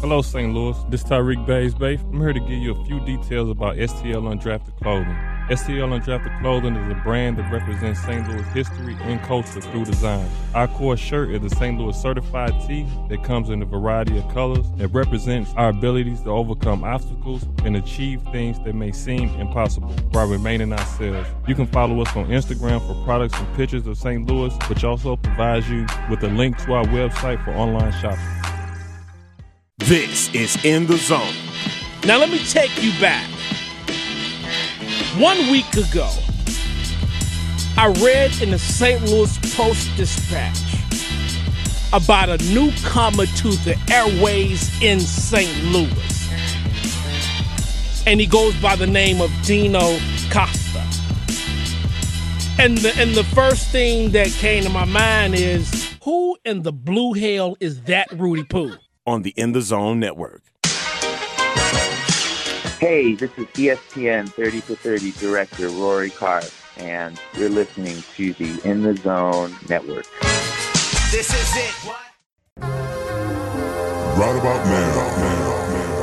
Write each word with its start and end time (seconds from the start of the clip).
Hello, 0.00 0.22
St. 0.22 0.54
Louis. 0.54 0.74
This 0.88 1.02
is 1.02 1.10
Tyreek 1.10 1.44
Bays 1.44 1.74
Bay. 1.74 1.96
I'm 1.96 2.18
here 2.18 2.32
to 2.32 2.40
give 2.40 2.52
you 2.52 2.72
a 2.72 2.84
few 2.86 3.04
details 3.04 3.50
about 3.50 3.76
STL 3.76 4.32
Undrafted 4.32 4.74
Clothing. 4.80 5.14
STL 5.50 6.00
Undrafted 6.00 6.40
Clothing 6.40 6.74
is 6.74 6.90
a 6.90 6.94
brand 7.02 7.36
that 7.36 7.52
represents 7.52 8.00
St. 8.00 8.26
Louis 8.26 8.46
history 8.54 8.96
and 9.02 9.20
culture 9.20 9.60
through 9.60 9.84
design. 9.84 10.26
Our 10.54 10.68
core 10.68 10.96
shirt 10.96 11.28
is 11.32 11.52
a 11.52 11.54
St. 11.54 11.78
Louis 11.78 12.00
certified 12.00 12.54
tee 12.66 12.86
that 13.10 13.22
comes 13.24 13.50
in 13.50 13.60
a 13.60 13.66
variety 13.66 14.16
of 14.16 14.26
colors 14.32 14.64
that 14.76 14.88
represents 14.88 15.52
our 15.54 15.68
abilities 15.68 16.22
to 16.22 16.30
overcome 16.30 16.82
obstacles 16.82 17.44
and 17.66 17.76
achieve 17.76 18.22
things 18.32 18.58
that 18.60 18.74
may 18.74 18.92
seem 18.92 19.28
impossible 19.38 19.90
while 20.12 20.26
remaining 20.26 20.72
ourselves. 20.72 21.28
You 21.46 21.54
can 21.54 21.66
follow 21.66 22.00
us 22.00 22.16
on 22.16 22.28
Instagram 22.28 22.80
for 22.86 22.94
products 23.04 23.38
and 23.38 23.54
pictures 23.54 23.86
of 23.86 23.98
St. 23.98 24.26
Louis, 24.26 24.54
which 24.70 24.82
also 24.82 25.16
provides 25.16 25.68
you 25.68 25.86
with 26.08 26.24
a 26.24 26.28
link 26.28 26.56
to 26.64 26.72
our 26.72 26.86
website 26.86 27.44
for 27.44 27.50
online 27.50 27.92
shopping. 28.00 28.49
This 29.90 30.32
is 30.32 30.56
In 30.64 30.86
the 30.86 30.96
Zone. 30.96 31.34
Now, 32.06 32.18
let 32.18 32.30
me 32.30 32.38
take 32.38 32.80
you 32.80 32.92
back. 33.00 33.28
One 35.18 35.36
week 35.50 35.66
ago, 35.72 36.08
I 37.76 37.92
read 38.00 38.40
in 38.40 38.52
the 38.52 38.58
St. 38.60 39.02
Louis 39.06 39.36
Post 39.52 39.88
Dispatch 39.96 40.76
about 41.92 42.28
a 42.28 42.38
newcomer 42.54 43.26
to 43.26 43.48
the 43.64 43.76
airways 43.90 44.70
in 44.80 45.00
St. 45.00 45.64
Louis. 45.64 46.28
And 48.06 48.20
he 48.20 48.26
goes 48.26 48.54
by 48.62 48.76
the 48.76 48.86
name 48.86 49.20
of 49.20 49.32
Dino 49.42 49.98
Costa. 50.30 50.86
And 52.60 52.78
the, 52.78 52.92
and 52.96 53.12
the 53.16 53.26
first 53.34 53.70
thing 53.70 54.12
that 54.12 54.28
came 54.28 54.62
to 54.62 54.70
my 54.70 54.84
mind 54.84 55.34
is 55.34 55.96
who 56.04 56.38
in 56.44 56.62
the 56.62 56.72
blue 56.72 57.12
hell 57.14 57.56
is 57.58 57.82
that 57.82 58.06
Rudy 58.12 58.44
Poo? 58.44 58.76
On 59.06 59.22
the 59.22 59.30
In 59.30 59.52
the 59.52 59.62
Zone 59.62 59.98
Network. 59.98 60.42
Hey, 62.78 63.14
this 63.14 63.30
is 63.38 63.46
ESPN 63.46 64.28
30 64.28 64.60
for 64.60 64.74
30 64.74 65.12
director 65.12 65.68
Rory 65.68 66.10
Karpf, 66.10 66.78
and 66.78 67.18
you're 67.34 67.48
listening 67.48 68.02
to 68.16 68.34
the 68.34 68.60
In 68.68 68.82
the 68.82 68.94
Zone 68.96 69.56
Network. 69.70 70.06
This 71.10 71.32
is 71.32 71.56
it. 71.56 71.74
Right 74.18 74.36
about 74.36 74.66
now, 74.66 75.16
now. 75.18 75.99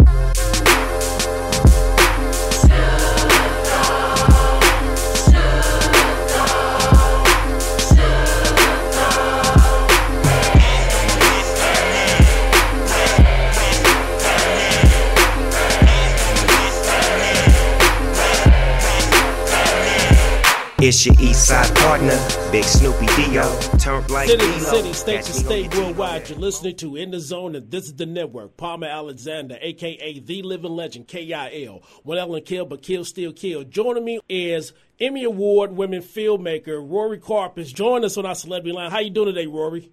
It's 20.79 21.03
your 21.07 21.15
East 21.19 21.47
Side 21.47 21.75
partner, 21.75 22.15
Big 22.51 22.63
Snoopy 22.63 23.07
Dio. 23.15 23.59
Turn 23.79 24.05
like 24.09 24.29
City 24.29 24.45
to 24.45 24.59
city, 24.59 24.93
state 24.93 25.23
to 25.23 25.31
Catch 25.31 25.43
me 25.49 25.63
on 25.63 25.71
state, 25.71 25.75
worldwide. 25.75 26.29
You're 26.29 26.37
listening 26.37 26.75
to 26.75 26.95
In 26.95 27.09
the 27.09 27.19
Zone, 27.19 27.55
and 27.55 27.71
this 27.71 27.85
is 27.85 27.95
the 27.95 28.05
network. 28.05 28.57
Palmer 28.57 28.85
Alexander, 28.85 29.57
aka 29.59 30.19
the 30.19 30.43
living 30.43 30.69
legend, 30.69 31.07
KIL. 31.07 31.81
One 32.03 32.19
Ellen 32.19 32.43
kill, 32.43 32.65
but 32.67 32.83
kill 32.83 33.05
still 33.05 33.33
kill. 33.33 33.63
Joining 33.63 34.05
me 34.05 34.19
is 34.29 34.71
Emmy 34.99 35.23
Award 35.23 35.71
winning 35.71 36.03
filmmaker 36.03 36.79
Rory 36.87 37.17
Karpf 37.17 37.57
is 37.57 37.73
joining 37.73 38.05
us 38.05 38.15
on 38.15 38.27
our 38.27 38.35
celebrity 38.35 38.71
line. 38.71 38.91
How 38.91 38.99
you 38.99 39.09
doing 39.09 39.33
today, 39.33 39.47
Rory? 39.47 39.91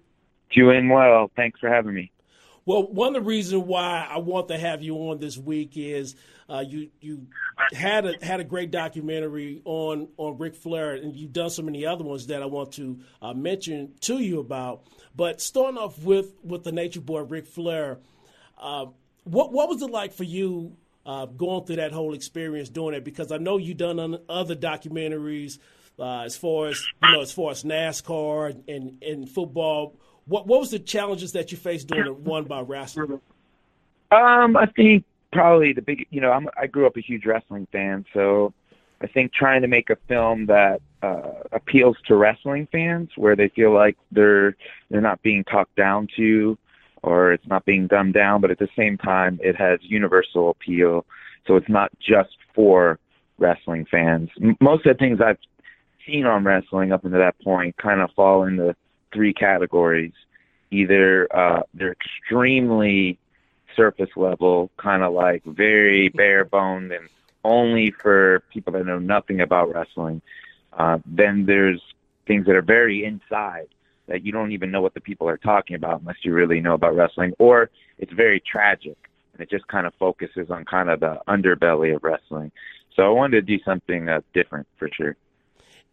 Doing 0.55 0.89
well. 0.89 1.31
Thanks 1.35 1.59
for 1.59 1.67
having 1.67 1.95
me. 1.95 2.11
Well, 2.67 2.87
one 2.87 3.15
of 3.15 3.23
the 3.23 3.27
reasons 3.27 3.63
why 3.63 4.07
I 4.09 4.17
want 4.17 4.47
to 4.47 4.57
have 4.57 4.81
you 4.81 4.95
on 4.95 5.19
this 5.19 5.37
week 5.37 5.73
is 5.75 6.15
uh, 6.49 6.63
you 6.67 6.89
you 6.99 7.27
had 7.71 8.07
a 8.07 8.13
had 8.25 8.39
a 8.39 8.43
great 8.43 8.71
documentary 8.71 9.61
on 9.65 10.07
on 10.17 10.39
Ric 10.39 10.55
Flair, 10.55 10.93
and 10.93 11.15
you've 11.15 11.31
done 11.31 11.51
so 11.51 11.61
many 11.61 11.85
other 11.85 12.03
ones 12.03 12.25
that 12.27 12.41
I 12.41 12.47
want 12.47 12.71
to 12.73 12.99
uh, 13.21 13.33
mention 13.33 13.93
to 14.01 14.17
you 14.17 14.39
about. 14.39 14.87
But 15.15 15.41
starting 15.41 15.77
off 15.77 15.99
with 15.99 16.33
with 16.43 16.63
the 16.63 16.71
Nature 16.71 17.01
Boy 17.01 17.21
Ric 17.21 17.45
Flair, 17.45 17.99
uh, 18.57 18.87
what 19.25 19.53
what 19.53 19.69
was 19.69 19.83
it 19.83 19.91
like 19.91 20.13
for 20.13 20.23
you 20.23 20.75
uh, 21.05 21.27
going 21.27 21.65
through 21.65 21.75
that 21.75 21.91
whole 21.91 22.15
experience 22.15 22.69
doing 22.69 22.95
it? 22.95 23.03
Because 23.03 23.31
I 23.31 23.37
know 23.37 23.57
you've 23.57 23.77
done 23.77 23.99
on 23.99 24.19
other 24.27 24.55
documentaries 24.55 25.59
uh, 25.99 26.21
as 26.21 26.35
far 26.35 26.69
as 26.69 26.83
you 27.03 27.11
know, 27.11 27.21
as 27.21 27.31
far 27.31 27.51
as 27.51 27.63
NASCAR 27.63 28.59
and 28.67 29.03
and 29.03 29.29
football. 29.29 29.99
What 30.27 30.47
what 30.47 30.59
was 30.59 30.71
the 30.71 30.79
challenges 30.79 31.33
that 31.33 31.51
you 31.51 31.57
faced 31.57 31.87
doing 31.87 32.05
the 32.05 32.13
one 32.13 32.45
by 32.45 32.61
wrestling? 32.61 33.21
Um, 34.11 34.57
I 34.57 34.65
think 34.75 35.03
probably 35.31 35.73
the 35.73 35.81
big, 35.81 36.07
you 36.09 36.21
know, 36.21 36.31
I'm, 36.31 36.47
I 36.59 36.67
grew 36.67 36.87
up 36.87 36.97
a 36.97 37.01
huge 37.01 37.25
wrestling 37.25 37.67
fan, 37.71 38.05
so 38.13 38.53
I 39.01 39.07
think 39.07 39.33
trying 39.33 39.61
to 39.61 39.67
make 39.67 39.89
a 39.89 39.97
film 40.07 40.47
that 40.47 40.81
uh, 41.03 41.43
appeals 41.51 41.97
to 42.07 42.15
wrestling 42.15 42.67
fans, 42.71 43.09
where 43.15 43.35
they 43.35 43.49
feel 43.49 43.71
like 43.71 43.97
they're 44.11 44.55
they're 44.89 45.01
not 45.01 45.21
being 45.21 45.43
talked 45.43 45.75
down 45.75 46.07
to, 46.15 46.57
or 47.03 47.33
it's 47.33 47.45
not 47.47 47.65
being 47.65 47.87
dumbed 47.87 48.13
down, 48.13 48.41
but 48.41 48.51
at 48.51 48.57
the 48.57 48.69
same 48.75 48.97
time, 48.97 49.39
it 49.43 49.55
has 49.55 49.79
universal 49.81 50.49
appeal. 50.49 51.05
So 51.45 51.55
it's 51.55 51.69
not 51.69 51.91
just 51.99 52.35
for 52.55 52.97
wrestling 53.37 53.85
fans. 53.85 54.29
M- 54.41 54.57
most 54.59 54.85
of 54.87 54.97
the 54.97 54.99
things 54.99 55.21
I've 55.21 55.37
seen 56.07 56.25
on 56.25 56.43
wrestling 56.43 56.91
up 56.91 57.05
until 57.05 57.19
that 57.19 57.39
point 57.43 57.77
kind 57.77 58.01
of 58.01 58.09
fall 58.15 58.45
into 58.45 58.75
three 59.15 59.33
categories. 59.33 60.13
Either 60.69 61.27
uh, 61.35 61.61
they're 61.73 61.93
extremely 61.93 63.17
surface 63.75 64.09
level, 64.15 64.69
kind 64.77 65.01
of 65.01 65.13
like 65.13 65.43
very 65.45 66.09
bare 66.09 66.45
boned 66.45 66.91
and 66.91 67.09
only 67.43 67.91
for 67.91 68.43
people 68.51 68.73
that 68.73 68.85
know 68.85 68.99
nothing 68.99 69.41
about 69.41 69.73
wrestling. 69.73 70.21
Uh, 70.73 70.99
then 71.05 71.45
there's 71.45 71.81
things 72.27 72.45
that 72.45 72.55
are 72.55 72.61
very 72.61 73.05
inside 73.05 73.67
that 74.07 74.25
you 74.25 74.31
don't 74.31 74.51
even 74.51 74.69
know 74.69 74.81
what 74.81 74.93
the 74.93 75.01
people 75.01 75.27
are 75.27 75.37
talking 75.37 75.75
about 75.75 76.01
unless 76.01 76.17
you 76.23 76.33
really 76.33 76.59
know 76.59 76.73
about 76.73 76.95
wrestling, 76.95 77.33
or 77.39 77.69
it's 77.97 78.13
very 78.13 78.39
tragic 78.39 78.97
and 79.33 79.41
it 79.41 79.49
just 79.49 79.67
kind 79.67 79.85
of 79.85 79.93
focuses 79.95 80.49
on 80.49 80.65
kind 80.65 80.89
of 80.89 80.99
the 80.99 81.19
underbelly 81.27 81.95
of 81.95 82.03
wrestling. 82.03 82.51
So 82.95 83.03
I 83.03 83.09
wanted 83.09 83.45
to 83.45 83.57
do 83.57 83.63
something 83.63 84.07
uh, 84.09 84.21
different 84.33 84.67
for 84.77 84.89
sure. 84.93 85.15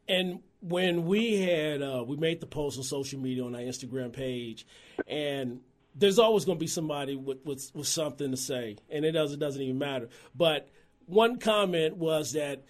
And 0.09 0.41
when 0.63 1.07
we 1.07 1.41
had 1.41 1.83
uh, 1.83 2.05
we 2.07 2.17
made 2.17 2.41
the 2.41 2.47
post 2.47 2.79
on 2.79 2.85
social 2.85 3.19
media 3.19 3.45
on 3.45 3.55
our 3.55 3.61
Instagram 3.61 4.13
page, 4.13 4.67
and 5.07 5.61
there's 5.95 6.19
always 6.19 6.45
going 6.45 6.57
to 6.57 6.61
be 6.61 6.69
somebody 6.69 7.17
with, 7.17 7.45
with 7.45 7.71
with 7.75 7.89
something 7.89 8.31
to 8.31 8.37
say, 8.37 8.77
and 8.89 9.05
it 9.05 9.13
doesn't 9.13 9.39
doesn't 9.39 9.61
even 9.61 9.79
matter. 9.79 10.09
But 10.35 10.69
one 11.07 11.39
comment 11.39 11.97
was 11.97 12.33
that 12.33 12.63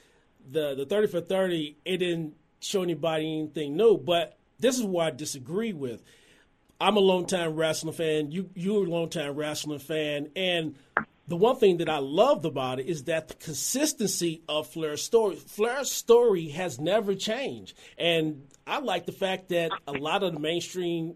the 0.49 0.75
the 0.75 0.87
thirty 0.87 1.07
for 1.07 1.21
thirty 1.21 1.77
it 1.85 1.99
didn't 1.99 2.35
show 2.61 2.83
anybody 2.83 3.41
anything 3.41 3.77
new, 3.77 3.99
but 3.99 4.39
this 4.59 4.79
is 4.79 4.85
what 4.85 5.07
I 5.07 5.11
disagree 5.11 5.73
with. 5.73 6.03
I'm 6.81 6.97
a 6.97 7.01
longtime 7.01 7.55
wrestling 7.55 7.95
fan. 7.95 8.33
You 8.33 8.49
you're 8.55 8.87
a 8.87 8.91
longtime 8.91 9.35
wrestling 9.37 9.79
fan, 9.79 10.31
and 10.35 10.77
the 11.33 11.37
one 11.37 11.57
thing 11.57 11.79
that 11.79 11.89
I 11.89 11.97
loved 11.97 12.45
about 12.45 12.79
it 12.79 12.85
is 12.85 13.05
that 13.05 13.29
the 13.29 13.35
consistency 13.37 14.43
of 14.51 14.67
Flair's 14.67 15.01
story. 15.01 15.37
Flair's 15.37 15.91
story 15.91 16.49
has 16.51 16.79
never 16.79 17.15
changed, 17.15 17.75
and 17.97 18.47
I 18.67 18.81
like 18.81 19.07
the 19.07 19.13
fact 19.13 19.49
that 19.49 19.71
a 19.87 19.93
lot 19.93 20.23
of 20.23 20.35
the 20.35 20.39
mainstream 20.39 21.15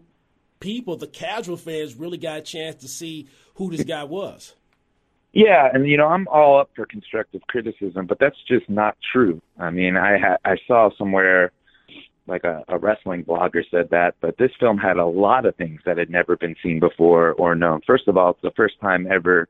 people, 0.59 0.97
the 0.97 1.05
casual 1.05 1.55
fans, 1.55 1.93
really 1.93 2.17
got 2.17 2.39
a 2.39 2.41
chance 2.41 2.77
to 2.77 2.87
see 2.87 3.27
who 3.57 3.69
this 3.69 3.83
guy 3.83 4.05
was. 4.05 4.55
Yeah, 5.33 5.69
and 5.71 5.87
you 5.87 5.97
know 5.97 6.07
I'm 6.07 6.27
all 6.29 6.61
up 6.61 6.71
for 6.75 6.87
constructive 6.87 7.41
criticism, 7.47 8.07
but 8.07 8.17
that's 8.17 8.41
just 8.47 8.67
not 8.67 8.97
true. 9.13 9.39
I 9.59 9.69
mean, 9.69 9.95
I 9.97 10.17
ha- 10.17 10.37
I 10.43 10.55
saw 10.65 10.89
somewhere 10.97 11.51
like 12.25 12.43
a, 12.43 12.63
a 12.67 12.79
wrestling 12.79 13.23
blogger 13.23 13.61
said 13.69 13.91
that, 13.91 14.15
but 14.19 14.39
this 14.39 14.51
film 14.59 14.79
had 14.79 14.97
a 14.97 15.05
lot 15.05 15.45
of 15.45 15.55
things 15.57 15.79
that 15.85 15.99
had 15.99 16.09
never 16.09 16.35
been 16.37 16.55
seen 16.63 16.79
before 16.79 17.33
or 17.33 17.53
known. 17.53 17.81
First 17.85 18.07
of 18.07 18.17
all, 18.17 18.31
it's 18.31 18.41
the 18.41 18.49
first 18.57 18.79
time 18.81 19.05
ever 19.11 19.47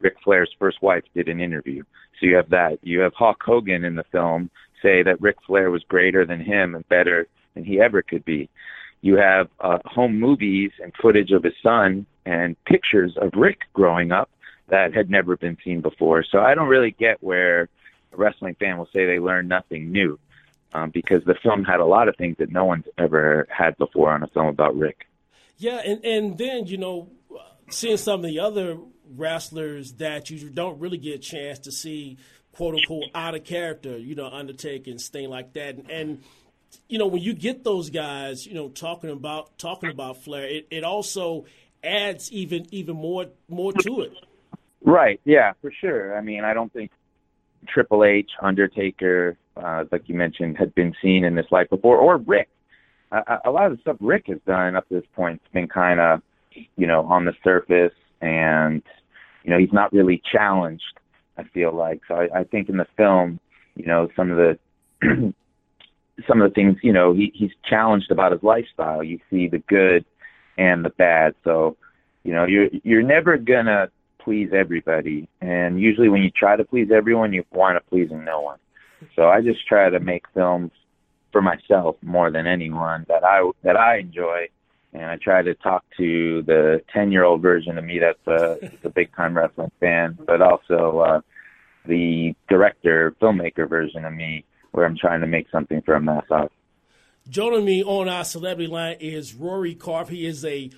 Ric 0.00 0.16
Flair's 0.22 0.54
first 0.58 0.82
wife 0.82 1.04
did 1.14 1.28
an 1.28 1.40
interview. 1.40 1.82
So 2.20 2.26
you 2.26 2.36
have 2.36 2.50
that. 2.50 2.78
You 2.82 3.00
have 3.00 3.14
Hulk 3.14 3.42
Hogan 3.44 3.84
in 3.84 3.96
the 3.96 4.04
film 4.04 4.50
say 4.82 5.02
that 5.02 5.20
Ric 5.20 5.36
Flair 5.46 5.70
was 5.70 5.82
greater 5.88 6.26
than 6.26 6.40
him 6.40 6.74
and 6.74 6.86
better 6.88 7.26
than 7.54 7.64
he 7.64 7.80
ever 7.80 8.02
could 8.02 8.24
be. 8.24 8.50
You 9.00 9.16
have 9.16 9.48
uh, 9.60 9.78
home 9.84 10.20
movies 10.20 10.70
and 10.82 10.92
footage 11.00 11.30
of 11.30 11.42
his 11.42 11.54
son 11.62 12.06
and 12.24 12.56
pictures 12.64 13.16
of 13.20 13.32
Ric 13.34 13.60
growing 13.72 14.12
up 14.12 14.30
that 14.68 14.94
had 14.94 15.10
never 15.10 15.36
been 15.36 15.58
seen 15.64 15.80
before. 15.80 16.24
So 16.24 16.38
I 16.38 16.54
don't 16.54 16.68
really 16.68 16.90
get 16.90 17.22
where 17.22 17.68
a 18.12 18.16
wrestling 18.16 18.56
fan 18.58 18.78
will 18.78 18.88
say 18.92 19.06
they 19.06 19.18
learned 19.18 19.48
nothing 19.48 19.92
new, 19.92 20.18
um, 20.72 20.90
because 20.90 21.22
the 21.24 21.34
film 21.42 21.64
had 21.64 21.80
a 21.80 21.84
lot 21.84 22.08
of 22.08 22.16
things 22.16 22.36
that 22.38 22.50
no 22.50 22.64
one's 22.64 22.86
ever 22.96 23.46
had 23.50 23.76
before 23.76 24.10
on 24.10 24.22
a 24.22 24.26
film 24.28 24.46
about 24.46 24.76
Ric. 24.76 25.06
Yeah, 25.58 25.80
and 25.84 26.04
and 26.04 26.38
then 26.38 26.66
you 26.66 26.78
know, 26.78 27.10
seeing 27.68 27.96
some 27.96 28.20
of 28.20 28.26
the 28.26 28.40
other 28.40 28.78
wrestlers 29.16 29.92
that 29.94 30.30
you 30.30 30.50
don't 30.50 30.78
really 30.80 30.98
get 30.98 31.14
a 31.14 31.18
chance 31.18 31.60
to 31.60 31.72
see, 31.72 32.18
quote 32.52 32.74
unquote, 32.74 33.10
out 33.14 33.34
of 33.34 33.44
character, 33.44 33.96
you 33.96 34.14
know, 34.14 34.26
Undertaker 34.26 34.90
and 34.90 35.00
Sting 35.00 35.30
like 35.30 35.52
that, 35.54 35.76
and, 35.76 35.90
and 35.90 36.22
you 36.88 36.98
know 36.98 37.06
when 37.06 37.22
you 37.22 37.34
get 37.34 37.64
those 37.64 37.90
guys, 37.90 38.46
you 38.46 38.54
know, 38.54 38.68
talking 38.68 39.10
about 39.10 39.56
talking 39.58 39.90
about 39.90 40.22
Flair, 40.22 40.46
it, 40.46 40.66
it 40.70 40.84
also 40.84 41.44
adds 41.82 42.32
even 42.32 42.66
even 42.72 42.96
more 42.96 43.26
more 43.48 43.72
to 43.72 44.00
it. 44.00 44.12
Right. 44.82 45.20
Yeah, 45.24 45.52
for 45.62 45.72
sure. 45.72 46.16
I 46.16 46.20
mean, 46.20 46.44
I 46.44 46.52
don't 46.52 46.72
think 46.72 46.90
Triple 47.66 48.04
H, 48.04 48.30
Undertaker, 48.40 49.36
uh, 49.56 49.84
like 49.90 50.02
you 50.08 50.14
mentioned, 50.14 50.58
had 50.58 50.74
been 50.74 50.94
seen 51.00 51.24
in 51.24 51.34
this 51.34 51.46
light 51.50 51.70
before, 51.70 51.96
or 51.96 52.18
Ric. 52.18 52.48
A, 53.10 53.38
a 53.46 53.50
lot 53.50 53.66
of 53.66 53.76
the 53.76 53.80
stuff 53.80 53.96
Ric 54.00 54.26
has 54.26 54.38
done 54.46 54.76
up 54.76 54.86
to 54.88 54.94
this 54.94 55.04
point 55.14 55.40
has 55.42 55.52
been 55.52 55.68
kind 55.68 56.00
of, 56.00 56.22
you 56.76 56.86
know, 56.86 57.02
on 57.06 57.24
the 57.24 57.32
surface, 57.42 57.94
and 58.20 58.82
you 59.44 59.50
know, 59.50 59.58
he's 59.58 59.72
not 59.72 59.92
really 59.92 60.20
challenged. 60.32 60.82
I 61.36 61.44
feel 61.44 61.72
like 61.72 62.00
so. 62.08 62.14
I, 62.14 62.40
I 62.40 62.44
think 62.44 62.68
in 62.68 62.76
the 62.76 62.86
film, 62.96 63.38
you 63.76 63.86
know, 63.86 64.08
some 64.16 64.30
of 64.30 64.36
the 64.36 64.58
some 66.26 66.40
of 66.40 66.50
the 66.50 66.54
things, 66.54 66.76
you 66.82 66.92
know, 66.92 67.12
he 67.12 67.30
he's 67.34 67.50
challenged 67.68 68.10
about 68.10 68.32
his 68.32 68.42
lifestyle. 68.42 69.02
You 69.02 69.18
see 69.30 69.48
the 69.48 69.58
good 69.58 70.04
and 70.56 70.84
the 70.84 70.90
bad. 70.90 71.34
So, 71.44 71.76
you 72.22 72.32
know, 72.32 72.46
you're 72.46 72.68
you're 72.82 73.02
never 73.02 73.36
gonna 73.36 73.88
please 74.18 74.50
everybody, 74.54 75.28
and 75.40 75.80
usually 75.80 76.08
when 76.08 76.22
you 76.22 76.30
try 76.30 76.56
to 76.56 76.64
please 76.64 76.88
everyone, 76.94 77.32
you 77.32 77.44
wind 77.52 77.76
up 77.76 77.86
pleasing 77.88 78.24
no 78.24 78.40
one. 78.40 78.58
So 79.16 79.28
I 79.28 79.42
just 79.42 79.66
try 79.66 79.90
to 79.90 80.00
make 80.00 80.24
films 80.32 80.70
for 81.32 81.42
myself 81.42 81.96
more 82.00 82.30
than 82.30 82.46
anyone 82.46 83.04
that 83.08 83.24
I 83.24 83.50
that 83.62 83.76
I 83.76 83.98
enjoy, 83.98 84.48
and 84.94 85.04
I 85.04 85.16
try 85.16 85.42
to 85.42 85.54
talk 85.54 85.84
to 85.98 86.42
the 86.42 86.82
ten 86.92 87.12
year 87.12 87.24
old 87.24 87.42
version 87.42 87.76
of 87.76 87.84
me 87.84 87.98
that's 87.98 88.26
a, 88.26 88.70
a 88.84 88.90
big 88.90 89.14
time 89.14 89.36
wrestling 89.36 89.72
fan, 89.80 90.16
but 90.24 90.40
also 90.40 90.98
uh, 91.00 91.20
the 91.86 92.34
director 92.48 93.14
filmmaker 93.20 93.68
version 93.68 94.04
of 94.04 94.12
me 94.12 94.44
where 94.70 94.86
I'm 94.86 94.96
trying 94.96 95.20
to 95.20 95.26
make 95.26 95.50
something 95.50 95.82
for 95.82 95.94
a. 95.94 96.50
Joining 97.28 97.64
me 97.64 97.82
on 97.82 98.08
our 98.08 98.24
celebrity 98.24 98.70
line 98.70 98.96
is 99.00 99.34
Rory 99.34 99.74
Karpf. 99.74 100.08
He 100.08 100.26
is 100.26 100.44
a 100.44 100.70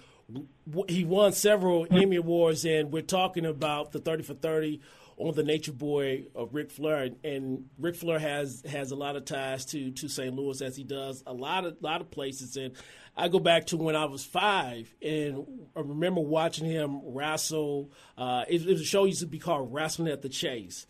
he 0.89 1.05
won 1.05 1.33
several 1.33 1.87
Emmy 1.91 2.17
awards, 2.17 2.65
and 2.65 2.91
we're 2.91 3.03
talking 3.03 3.47
about 3.47 3.93
the 3.93 3.99
Thirty 3.99 4.23
for 4.23 4.35
Thirty 4.35 4.81
on 5.17 5.35
the 5.35 5.43
Nature 5.43 5.73
Boy 5.73 6.27
of 6.35 6.55
Ric 6.55 6.71
Flair, 6.71 7.09
and 7.25 7.65
Ric 7.79 7.97
Flair 7.97 8.19
has 8.19 8.63
has 8.69 8.91
a 8.91 8.97
lot 8.97 9.17
of 9.17 9.25
ties 9.25 9.65
to 9.67 9.91
to 9.93 10.09
St. 10.09 10.35
Louis 10.35 10.61
as 10.63 10.77
he 10.77 10.85
does 10.85 11.23
a 11.27 11.33
lot 11.33 11.65
of 11.65 11.77
lot 11.81 12.01
of 12.01 12.11
places. 12.11 12.57
And 12.57 12.75
I 13.17 13.29
go 13.29 13.39
back 13.39 13.67
to 13.67 13.77
when 13.77 13.97
I 13.97 14.05
was 14.05 14.25
five, 14.25 14.95
and 15.01 15.47
I 15.75 15.81
remember 15.81 16.21
watching 16.21 16.67
him 16.67 17.01
wrestle. 17.03 17.91
Uh, 18.19 18.45
it, 18.49 18.63
it 18.63 18.73
was 18.73 18.83
a 18.83 18.85
show 18.85 19.05
used 19.05 19.21
to 19.21 19.27
be 19.27 19.39
called 19.39 19.73
Wrestling 19.73 20.09
at 20.09 20.23
the 20.23 20.29
Chase, 20.29 20.87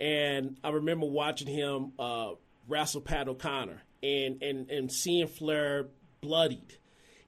and 0.00 0.56
I 0.64 0.70
remember 0.70 1.06
watching 1.06 1.48
him 1.48 1.92
uh, 1.98 2.30
wrestle 2.66 3.02
Pat 3.02 3.28
O'Connor 3.28 3.82
and 4.02 4.42
and 4.42 4.70
and 4.70 4.92
seeing 4.92 5.28
Flair 5.28 5.88
bloodied, 6.20 6.78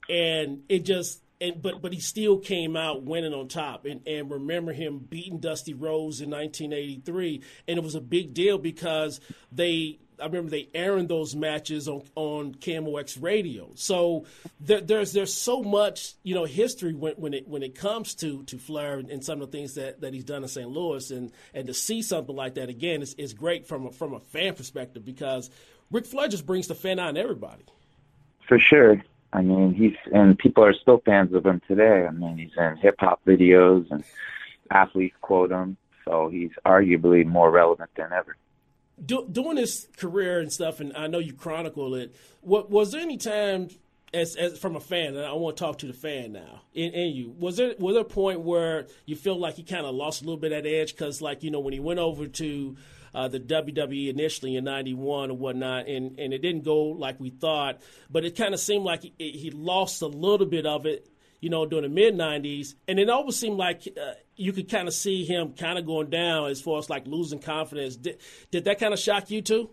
and 0.08 0.62
it 0.68 0.84
just 0.84 1.22
and 1.40 1.60
but 1.60 1.82
but 1.82 1.92
he 1.92 2.00
still 2.00 2.38
came 2.38 2.76
out 2.76 3.02
winning 3.02 3.34
on 3.34 3.48
top. 3.48 3.84
And 3.84 4.06
and 4.06 4.30
remember 4.30 4.72
him 4.72 4.98
beating 4.98 5.38
Dusty 5.40 5.74
Rhodes 5.74 6.20
in 6.20 6.30
1983, 6.30 7.42
and 7.66 7.78
it 7.78 7.84
was 7.84 7.94
a 7.94 8.00
big 8.00 8.34
deal 8.34 8.58
because 8.58 9.20
they. 9.52 9.98
I 10.20 10.26
remember 10.26 10.50
they 10.50 10.68
airing 10.74 11.06
those 11.06 11.34
matches 11.34 11.88
on 11.88 12.02
on 12.14 12.54
KMOX 12.54 13.22
radio. 13.22 13.70
So 13.74 14.26
there, 14.60 14.80
there's 14.80 15.12
there's 15.12 15.32
so 15.32 15.62
much 15.62 16.14
you 16.22 16.34
know 16.34 16.44
history 16.44 16.94
when, 16.94 17.14
when 17.14 17.34
it 17.34 17.48
when 17.48 17.62
it 17.62 17.74
comes 17.74 18.14
to 18.16 18.42
to 18.44 18.58
Flair 18.58 18.98
and, 18.98 19.10
and, 19.10 19.24
some 19.24 19.40
of 19.40 19.50
the 19.50 19.58
things 19.58 19.74
that, 19.74 20.00
that 20.00 20.14
he's 20.14 20.24
done 20.24 20.42
in 20.42 20.48
St. 20.48 20.68
Louis, 20.68 21.10
and 21.10 21.32
and 21.54 21.66
to 21.66 21.74
see 21.74 22.02
something 22.02 22.34
like 22.34 22.54
that 22.54 22.68
again 22.68 23.02
is, 23.02 23.14
is 23.14 23.34
great 23.34 23.66
from 23.66 23.86
a, 23.86 23.92
from 23.92 24.14
a 24.14 24.20
fan 24.20 24.54
perspective 24.54 25.04
because 25.04 25.50
Ric 25.90 26.06
Flair 26.06 26.28
just 26.28 26.46
brings 26.46 26.68
the 26.68 26.74
fan 26.74 26.98
out 26.98 27.10
in 27.10 27.16
everybody. 27.16 27.64
For 28.46 28.58
sure, 28.58 29.02
I 29.32 29.42
mean, 29.42 29.74
he's 29.74 29.94
and 30.12 30.38
people 30.38 30.64
are 30.64 30.74
still 30.74 31.02
fans 31.04 31.34
of 31.34 31.44
him 31.44 31.60
today. 31.68 32.06
I 32.06 32.10
mean, 32.10 32.38
he's 32.38 32.56
in 32.56 32.76
hip 32.76 32.96
hop 32.98 33.20
videos 33.26 33.90
and 33.90 34.04
athletes 34.70 35.16
quote 35.20 35.50
him, 35.50 35.76
so 36.04 36.28
he's 36.28 36.50
arguably 36.64 37.24
more 37.26 37.50
relevant 37.50 37.90
than 37.96 38.12
ever. 38.12 38.36
Do, 39.04 39.26
doing 39.30 39.56
his 39.56 39.88
career 39.96 40.40
and 40.40 40.52
stuff, 40.52 40.80
and 40.80 40.92
I 40.96 41.06
know 41.06 41.18
you 41.18 41.32
chronicle 41.32 41.94
it. 41.94 42.14
What 42.40 42.70
was 42.70 42.92
there 42.92 43.00
any 43.00 43.16
time, 43.16 43.68
as, 44.12 44.34
as 44.36 44.58
from 44.58 44.76
a 44.76 44.80
fan, 44.80 45.14
and 45.16 45.24
I 45.24 45.32
want 45.32 45.56
to 45.56 45.64
talk 45.64 45.78
to 45.78 45.86
the 45.86 45.92
fan 45.92 46.32
now, 46.32 46.62
in, 46.74 46.92
you, 47.14 47.34
was 47.38 47.56
there 47.56 47.74
was 47.78 47.94
there 47.94 48.02
a 48.02 48.04
point 48.04 48.40
where 48.40 48.86
you 49.06 49.16
feel 49.16 49.38
like 49.38 49.54
he 49.54 49.62
kind 49.62 49.86
of 49.86 49.94
lost 49.94 50.22
a 50.22 50.24
little 50.24 50.38
bit 50.38 50.52
of 50.52 50.64
that 50.64 50.68
edge 50.68 50.94
because, 50.94 51.22
like 51.22 51.42
you 51.42 51.50
know, 51.50 51.60
when 51.60 51.72
he 51.72 51.80
went 51.80 52.00
over 52.00 52.26
to 52.26 52.76
uh, 53.14 53.28
the 53.28 53.40
WWE 53.40 54.08
initially 54.08 54.56
in 54.56 54.64
'91 54.64 55.30
or 55.30 55.36
whatnot, 55.36 55.86
and 55.86 56.18
and 56.18 56.32
it 56.32 56.38
didn't 56.38 56.64
go 56.64 56.82
like 56.82 57.20
we 57.20 57.30
thought. 57.30 57.80
But 58.10 58.24
it 58.24 58.36
kind 58.36 58.54
of 58.54 58.60
seemed 58.60 58.84
like 58.84 59.02
he, 59.02 59.12
he, 59.18 59.50
lost 59.50 60.02
a 60.02 60.06
little 60.06 60.46
bit 60.46 60.66
of 60.66 60.86
it, 60.86 61.08
you 61.40 61.50
know, 61.50 61.66
during 61.66 61.82
the 61.82 61.88
mid 61.88 62.14
'90s, 62.14 62.74
and 62.86 62.98
it 62.98 63.08
always 63.08 63.36
seemed 63.36 63.56
like 63.56 63.88
uh, 64.00 64.14
you 64.36 64.52
could 64.52 64.68
kind 64.68 64.88
of 64.88 64.94
see 64.94 65.24
him 65.24 65.52
kind 65.52 65.78
of 65.78 65.86
going 65.86 66.10
down 66.10 66.50
as 66.50 66.60
far 66.60 66.78
as 66.78 66.90
like 66.90 67.06
losing 67.06 67.38
confidence. 67.38 67.96
Did, 67.96 68.18
did 68.50 68.64
that 68.64 68.78
kind 68.78 68.92
of 68.92 68.98
shock 68.98 69.30
you 69.30 69.42
too? 69.42 69.70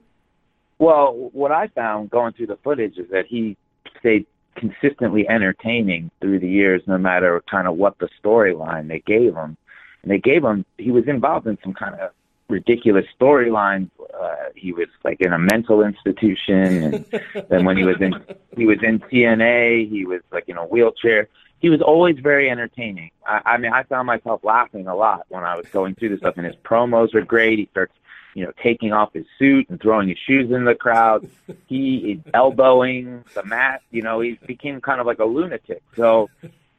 Well, 0.78 1.30
what 1.32 1.52
I 1.52 1.68
found 1.68 2.10
going 2.10 2.34
through 2.34 2.48
the 2.48 2.58
footage 2.58 2.98
is 2.98 3.10
that 3.12 3.26
he 3.28 3.58
stayed 4.00 4.26
consistently 4.56 5.28
entertaining 5.28 6.12
through 6.22 6.40
the 6.40 6.50
years, 6.50 6.82
no 6.88 6.98
matter 6.98 7.42
kind 7.50 7.68
of 7.68 7.76
what 7.76 7.98
the 8.00 8.10
storyline 8.24 8.88
they 8.88 9.00
gave 9.00 9.36
him. 9.36 9.58
And 10.02 10.12
they 10.12 10.18
gave 10.18 10.44
him, 10.44 10.66
he 10.78 10.92
was 10.92 11.08
involved 11.08 11.48
in 11.48 11.58
some 11.64 11.74
kind 11.74 11.96
of 11.96 12.12
ridiculous 12.50 13.06
storylines. 13.20 13.90
Uh, 14.00 14.36
he 14.56 14.72
was 14.72 14.88
like 15.04 15.18
in 15.20 15.34
a 15.34 15.40
mental 15.40 15.84
institution, 15.84 16.84
and 16.84 17.06
then 17.50 17.66
when 17.66 17.78
he 17.78 17.84
was 17.84 17.98
in 18.00 18.14
he 18.56 18.66
was 18.66 18.78
in 18.84 19.00
TNA, 19.00 19.90
he 19.90 20.06
was 20.06 20.22
like 20.32 20.48
in 20.48 20.58
a 20.58 20.66
wheelchair. 20.66 21.28
He 21.60 21.70
was 21.70 21.82
always 21.82 22.20
very 22.20 22.50
entertaining. 22.50 23.12
I, 23.26 23.42
I 23.46 23.58
mean, 23.58 23.74
I 23.74 23.84
found 23.84 24.08
myself 24.08 24.44
laughing 24.44 24.88
a 24.88 24.96
lot 24.96 25.26
when 25.30 25.44
I 25.44 25.56
was 25.56 25.66
going 25.68 25.96
through 25.96 26.10
this 26.10 26.20
stuff, 26.20 26.36
and 26.38 26.46
his 26.46 26.56
promos 26.58 27.14
were 27.14 27.22
great. 27.22 27.60
He 27.60 27.68
starts, 27.72 27.94
you 28.34 28.46
know, 28.46 28.52
taking 28.62 28.94
off 28.94 29.14
his 29.14 29.26
suit 29.40 29.70
and 29.70 29.82
throwing 29.82 30.10
his 30.10 30.18
shoes 30.18 30.52
in 30.52 30.66
the 30.66 30.76
crowd. 30.76 31.30
He 31.68 32.12
is 32.12 32.20
elbowing 32.34 33.24
the 33.34 33.44
mat. 33.44 33.82
You 33.92 34.02
know, 34.02 34.20
he 34.20 34.40
became 34.46 34.82
kind 34.82 35.00
of 35.00 35.08
like 35.08 35.20
a 35.20 35.26
lunatic. 35.26 35.82
So, 35.96 36.30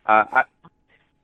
uh, 0.05 0.25
I, 0.33 0.45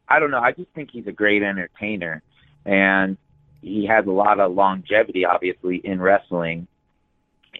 I 0.08 0.18
don't 0.18 0.30
know. 0.30 0.40
I 0.40 0.52
just 0.52 0.70
think 0.70 0.90
he's 0.90 1.06
a 1.06 1.12
great 1.12 1.42
entertainer, 1.42 2.22
and 2.64 3.16
he 3.60 3.86
has 3.86 4.06
a 4.06 4.10
lot 4.10 4.40
of 4.40 4.52
longevity, 4.52 5.24
obviously, 5.24 5.76
in 5.76 6.00
wrestling. 6.00 6.66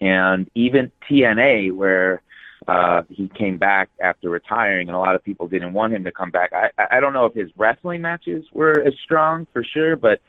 And 0.01 0.49
even 0.53 0.91
TNA, 1.09 1.73
where 1.73 2.21
uh, 2.67 3.03
he 3.09 3.29
came 3.29 3.57
back 3.57 3.89
after 4.01 4.29
retiring, 4.29 4.87
and 4.87 4.95
a 4.95 4.99
lot 4.99 5.15
of 5.15 5.23
people 5.23 5.47
didn't 5.47 5.73
want 5.73 5.93
him 5.93 6.03
to 6.03 6.11
come 6.11 6.31
back. 6.31 6.51
I, 6.53 6.97
I 6.97 6.99
don't 6.99 7.13
know 7.13 7.25
if 7.25 7.33
his 7.33 7.49
wrestling 7.57 8.01
matches 8.01 8.45
were 8.53 8.81
as 8.85 8.93
strong 9.03 9.47
for 9.53 9.63
sure, 9.63 9.95
but 9.95 10.19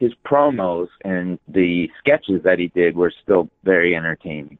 his 0.00 0.12
promos 0.26 0.88
and 1.04 1.38
the 1.48 1.88
sketches 1.98 2.42
that 2.44 2.58
he 2.58 2.68
did 2.68 2.96
were 2.96 3.12
still 3.22 3.48
very 3.62 3.94
entertaining. 3.94 4.58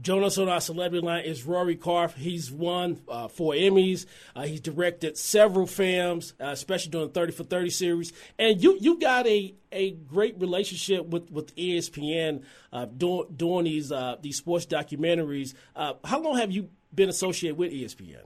Jonas 0.00 0.36
on 0.36 0.48
our 0.48 0.60
celebrity 0.60 1.04
line 1.04 1.24
is 1.24 1.44
Rory 1.44 1.76
Karpf. 1.76 2.12
He's 2.14 2.50
won 2.52 3.00
uh, 3.08 3.28
four 3.28 3.54
Emmys. 3.54 4.04
Uh, 4.34 4.42
he's 4.42 4.60
directed 4.60 5.16
several 5.16 5.66
films, 5.66 6.34
uh, 6.38 6.48
especially 6.48 6.90
during 6.90 7.08
the 7.08 7.14
30 7.14 7.32
for 7.32 7.44
30 7.44 7.70
series. 7.70 8.12
And 8.38 8.62
you 8.62 8.76
you 8.78 8.98
got 8.98 9.26
a, 9.26 9.54
a 9.72 9.92
great 9.92 10.38
relationship 10.38 11.06
with, 11.06 11.30
with 11.30 11.54
ESPN 11.56 12.42
uh, 12.74 12.84
doing, 12.84 13.26
doing 13.34 13.64
these 13.64 13.90
uh, 13.90 14.16
these 14.20 14.36
sports 14.36 14.66
documentaries. 14.66 15.54
Uh, 15.74 15.94
how 16.04 16.20
long 16.20 16.36
have 16.36 16.52
you 16.52 16.68
been 16.94 17.08
associated 17.08 17.56
with 17.56 17.72
ESPN? 17.72 18.20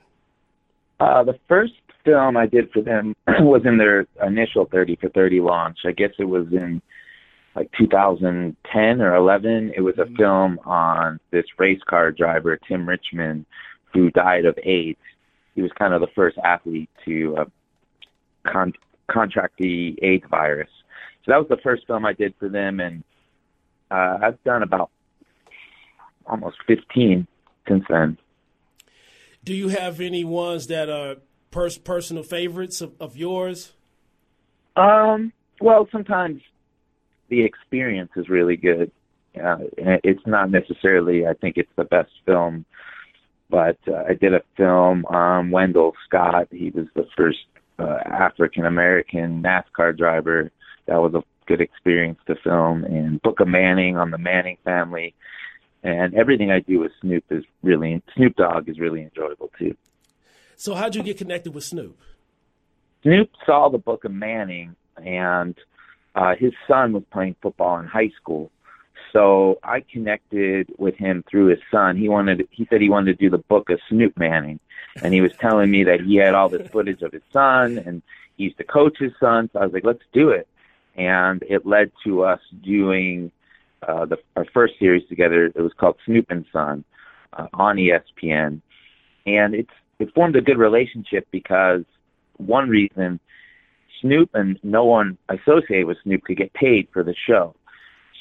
the 0.99 1.39
first 1.49 1.75
film 2.05 2.37
I 2.37 2.47
did 2.47 2.71
for 2.73 2.83
them 2.83 3.15
was 3.27 3.63
in 3.65 3.79
their 3.79 4.07
initial 4.27 4.67
30 4.67 4.97
for 4.97 5.09
30 5.11 5.41
launch. 5.41 5.79
I 5.87 5.93
guess 5.93 6.11
it 6.19 6.25
was 6.25 6.47
in 6.53 6.83
like 7.55 7.71
2010 7.79 9.01
or 9.01 9.15
11. 9.15 9.73
It 9.77 9.81
was 9.81 9.95
a 9.99 10.03
mm-hmm. 10.03 10.17
film 10.17 10.61
on 10.65 11.21
this 11.31 11.45
race 11.59 11.81
car 11.89 12.13
driver, 12.13 12.59
Tim 12.69 12.89
Richmond, 12.89 13.47
who 13.93 14.11
died 14.11 14.45
of 14.45 14.59
AIDS. 14.63 14.99
He 15.55 15.63
was 15.63 15.71
kind 15.79 15.93
of 15.93 16.01
the 16.01 16.07
first 16.15 16.39
athlete 16.39 16.91
to 17.05 17.37
uh, 17.39 17.45
con- 18.47 18.73
contract 19.11 19.55
the 19.59 19.99
AIDS 20.03 20.25
virus. 20.31 20.71
So 21.25 21.33
that 21.33 21.39
was 21.39 21.49
the 21.49 21.59
first 21.63 21.87
film 21.87 22.07
I 22.07 22.13
did 22.13 22.35
for 22.39 22.49
them, 22.49 22.81
and 22.81 23.03
uh, 23.91 24.19
I've 24.23 24.43
done 24.45 24.63
about 24.63 24.91
almost 26.27 26.57
15 26.67 27.27
since 27.69 27.85
then. 27.91 28.17
Do 29.45 29.55
you 29.55 29.69
have 29.69 30.01
any 30.01 30.25
ones 30.25 30.69
that 30.69 30.89
are 30.89 31.17
pers- 31.51 31.79
personal 31.79 32.23
favorites 32.23 32.81
of, 32.81 32.95
of 33.01 33.17
yours? 33.17 33.73
Um, 34.77 35.33
well, 35.61 35.89
sometimes 35.91 36.41
the 37.31 37.43
experience 37.43 38.11
is 38.17 38.29
really 38.29 38.57
good. 38.57 38.91
Uh, 39.41 39.59
it's 39.79 40.27
not 40.27 40.51
necessarily, 40.51 41.27
I 41.27 41.35
think 41.35 41.57
it's 41.57 41.71
the 41.77 41.85
best 41.85 42.11
film, 42.27 42.65
but 43.49 43.79
uh, 43.89 44.03
I 44.09 44.15
did 44.15 44.35
a 44.35 44.43
film 44.57 45.07
on 45.07 45.51
Wendell 45.51 45.95
Scott. 46.07 46.49
He 46.51 46.71
was 46.71 46.87
the 46.95 47.07
first 47.17 47.39
uh, 47.79 47.99
African 48.05 48.67
American 48.67 49.43
NASCAR 49.43 49.97
driver. 49.97 50.51
That 50.87 50.97
was 50.97 51.15
a 51.15 51.23
good 51.47 51.61
experience 51.61 52.19
to 52.27 52.35
film. 52.35 52.85
And 52.85 53.23
Book 53.23 53.41
of 53.41 53.49
Manning 53.49 53.97
on 53.97 54.11
the 54.11 54.19
Manning 54.19 54.59
family. 54.65 55.15
And 55.83 56.15
everything 56.15 56.51
I 56.51 56.61
do 56.61 56.81
with 56.81 56.93
Snoop 57.01 57.25
is 57.31 57.45
really, 57.63 58.03
Snoop 58.15 58.37
Dogg 58.37 58.69
is 58.69 58.79
really 58.79 59.03
enjoyable 59.03 59.51
too. 59.59 59.77
So, 60.57 60.75
how'd 60.75 60.95
you 60.95 61.03
get 61.03 61.17
connected 61.17 61.55
with 61.55 61.65
Snoop? 61.65 61.99
Snoop 63.03 63.31
saw 63.47 63.71
the 63.71 63.79
Book 63.79 64.05
of 64.05 64.13
Manning, 64.13 64.77
and 64.99 65.55
uh, 66.15 66.35
his 66.37 66.53
son 66.67 66.93
was 66.93 67.03
playing 67.13 67.37
football 67.41 67.79
in 67.79 67.87
high 67.87 68.11
school. 68.21 68.51
So 69.13 69.59
I 69.65 69.81
connected 69.81 70.73
with 70.79 70.97
him 70.97 71.25
through 71.29 71.47
his 71.47 71.59
son. 71.71 71.97
He 71.97 72.09
wanted, 72.09 72.47
he 72.51 72.67
said 72.71 72.81
he 72.81 72.89
wanted 72.89 73.19
to 73.19 73.25
do 73.25 73.31
the 73.31 73.43
book 73.43 73.71
of 73.71 73.81
Snoop 73.89 74.17
Manning, 74.17 74.61
and 75.03 75.13
he 75.13 75.21
was 75.21 75.33
telling 75.41 75.71
me 75.71 75.85
that 75.85 76.01
he 76.01 76.17
had 76.17 76.35
all 76.35 76.49
this 76.49 76.69
footage 76.71 77.03
of 77.03 77.13
his 77.13 77.23
son, 77.33 77.79
and 77.79 78.03
he 78.37 78.45
used 78.45 78.59
to 78.59 78.65
coach 78.65 78.99
his 78.99 79.13
son. 79.19 79.51
So 79.53 79.61
I 79.61 79.65
was 79.65 79.73
like, 79.73 79.85
let's 79.85 80.03
do 80.13 80.31
it, 80.31 80.47
and 80.97 81.43
it 81.49 81.67
led 81.67 81.91
to 82.05 82.25
us 82.25 82.41
doing 82.63 83.33
uh, 83.87 84.05
the 84.05 84.19
our 84.37 84.45
first 84.53 84.75
series 84.79 85.09
together. 85.09 85.47
It 85.47 85.61
was 85.61 85.73
called 85.73 85.97
Snoop 86.05 86.27
and 86.31 86.45
Son 86.53 86.85
uh, 87.33 87.49
on 87.55 87.77
ESPN, 87.77 88.61
and 89.27 89.55
it's 89.55 89.71
it 89.99 90.15
formed 90.15 90.37
a 90.37 90.41
good 90.41 90.59
relationship 90.59 91.27
because 91.31 91.83
one 92.37 92.69
reason 92.69 93.21
Snoop 94.01 94.31
and 94.35 94.59
no 94.63 94.85
one 94.85 95.19
associated 95.29 95.87
with 95.87 95.99
Snoop 96.03 96.25
could 96.25 96.37
get 96.37 96.53
paid 96.55 96.89
for 96.93 97.03
the 97.03 97.15
show. 97.27 97.55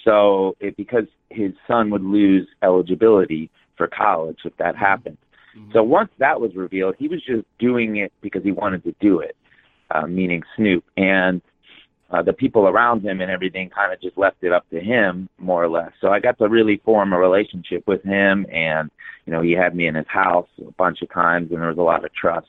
So 0.03 0.55
it, 0.59 0.77
because 0.77 1.05
his 1.29 1.51
son 1.67 1.89
would 1.91 2.03
lose 2.03 2.47
eligibility 2.63 3.49
for 3.77 3.87
college 3.87 4.39
if 4.45 4.55
that 4.57 4.75
happened. 4.75 5.17
Mm-hmm. 5.57 5.71
So 5.73 5.83
once 5.83 6.09
that 6.19 6.39
was 6.39 6.55
revealed, 6.55 6.95
he 6.97 7.07
was 7.07 7.21
just 7.23 7.45
doing 7.59 7.97
it 7.97 8.11
because 8.21 8.43
he 8.43 8.51
wanted 8.51 8.83
to 8.83 8.95
do 8.99 9.19
it, 9.19 9.35
uh, 9.91 10.07
meaning 10.07 10.43
Snoop. 10.55 10.83
And 10.97 11.41
uh, 12.11 12.23
the 12.23 12.33
people 12.33 12.67
around 12.67 13.03
him 13.03 13.21
and 13.21 13.29
everything 13.29 13.69
kind 13.69 13.93
of 13.93 14.01
just 14.01 14.17
left 14.17 14.37
it 14.41 14.51
up 14.51 14.67
to 14.71 14.79
him 14.79 15.29
more 15.37 15.63
or 15.63 15.69
less. 15.69 15.91
So 16.01 16.09
I 16.09 16.19
got 16.19 16.37
to 16.39 16.47
really 16.47 16.81
form 16.83 17.13
a 17.13 17.19
relationship 17.19 17.83
with 17.87 18.03
him, 18.03 18.45
and 18.51 18.89
you 19.25 19.33
know 19.33 19.41
he 19.41 19.51
had 19.51 19.75
me 19.75 19.87
in 19.87 19.95
his 19.95 20.07
house 20.07 20.47
a 20.59 20.71
bunch 20.71 21.01
of 21.01 21.13
times, 21.13 21.51
and 21.51 21.61
there 21.61 21.69
was 21.69 21.77
a 21.77 21.83
lot 21.83 22.03
of 22.03 22.13
trust. 22.13 22.47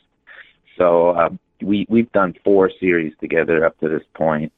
So 0.79 1.11
uh, 1.11 1.29
we 1.63 1.87
we've 1.89 2.11
done 2.13 2.35
four 2.45 2.71
series 2.81 3.13
together 3.21 3.65
up 3.65 3.79
to 3.81 3.89
this 3.89 4.03
point, 4.15 4.53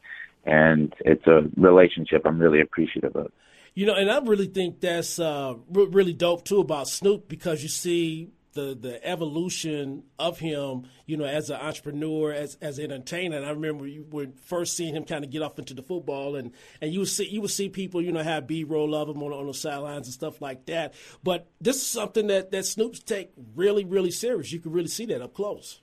and 0.45 0.93
it's 1.01 1.27
a 1.27 1.43
relationship 1.57 2.23
I'm 2.25 2.39
really 2.39 2.61
appreciative 2.61 3.15
of. 3.17 3.33
You 3.75 3.87
know, 3.87 3.95
and 3.95 4.11
I 4.11 4.19
really 4.19 4.49
think 4.49 4.81
that's 4.81 5.19
uh, 5.19 5.55
really 5.71 6.13
dope 6.13 6.45
too 6.45 6.61
about 6.61 6.89
Snoop 6.89 7.29
because 7.29 7.63
you 7.63 7.69
see 7.69 8.31
the 8.53 8.77
the 8.79 9.05
evolution 9.07 10.05
of 10.19 10.39
him, 10.39 10.87
you 11.07 11.17
know, 11.17 11.25
as 11.25 11.51
an 11.51 11.57
entrepreneur, 11.57 12.33
as 12.33 12.57
as 12.61 12.79
an 12.79 12.93
entertainer. 12.93 13.37
And 13.37 13.47
I 13.47 13.51
remember 13.51 13.87
you 13.87 14.07
were 14.11 14.29
first 14.45 14.77
seeing 14.77 14.95
him 14.95 15.05
kind 15.05 15.25
of 15.25 15.31
get 15.31 15.43
off 15.43 15.59
into 15.59 15.75
the 15.75 15.83
football, 15.83 16.37
and 16.37 16.53
and 16.81 16.93
you 16.93 17.01
would 17.01 17.09
see 17.09 17.29
you 17.29 17.41
would 17.41 17.51
see 17.51 17.69
people, 17.69 18.03
you 18.03 18.13
know, 18.13 18.23
have 18.23 18.47
B 18.47 18.65
roll 18.65 18.95
of 18.95 19.09
him 19.09 19.23
on 19.23 19.33
on 19.33 19.47
the 19.47 19.55
sidelines 19.55 20.07
and 20.07 20.15
stuff 20.15 20.41
like 20.41 20.67
that. 20.67 20.95
But 21.23 21.49
this 21.61 21.77
is 21.77 21.87
something 21.87 22.27
that 22.29 22.51
that 22.51 22.67
Snoop's 22.67 23.01
take 23.01 23.33
really 23.55 23.85
really 23.85 24.11
serious. 24.11 24.53
You 24.53 24.61
can 24.61 24.73
really 24.73 24.89
see 24.89 25.07
that 25.07 25.23
up 25.23 25.35
close. 25.35 25.81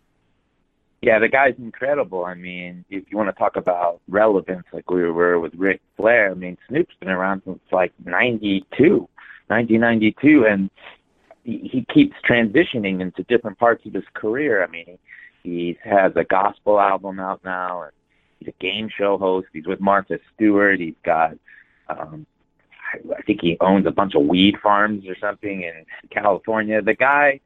Yeah, 1.02 1.20
the 1.20 1.30
guy's 1.30 1.56
incredible. 1.58 2.26
I 2.26 2.34
mean, 2.34 2.84
if 2.90 3.06
you 3.10 3.18
want 3.18 3.30
to 3.30 3.40
talk 3.40 3.56
about 3.56 4.02
relevance, 4.10 4.66
like 4.74 4.90
we 4.92 5.04
were 5.10 5.40
with 5.40 5.54
Ric 5.56 5.82
Flair, 5.96 6.32
I 6.32 6.34
mean, 6.34 6.58
Snoop's 6.68 6.96
been 7.00 7.10
around 7.10 7.42
since 7.46 7.60
like 7.72 7.94
'92, 8.06 9.08
1992, 9.48 10.46
and 10.46 10.70
he 11.44 11.86
keeps 11.94 12.16
transitioning 12.30 13.02
into 13.02 13.24
different 13.24 13.58
parts 13.58 13.86
of 13.86 13.94
his 13.94 14.04
career. 14.14 14.64
I 14.64 14.68
mean, 14.68 14.98
he 15.44 15.78
has 15.84 16.12
a 16.16 16.24
gospel 16.24 16.80
album 16.80 17.20
out 17.20 17.44
now, 17.44 17.84
and 17.84 17.92
he's 18.40 18.50
a 18.50 18.64
game 18.64 18.90
show 18.96 19.18
host. 19.18 19.48
He's 19.54 19.66
with 19.66 19.80
Martha 19.80 20.20
Stewart. 20.36 20.80
He's 20.80 20.96
got, 21.04 21.36
um, 21.88 22.26
I 23.18 23.22
think 23.24 23.42
he 23.42 23.58
owns 23.62 23.86
a 23.86 23.92
bunch 23.92 24.16
of 24.16 24.26
weed 24.26 24.56
farms 24.62 25.06
or 25.08 25.16
something 25.20 25.64
in 25.64 25.86
California. 26.10 26.82
The 26.82 26.96
guy, 26.96 27.40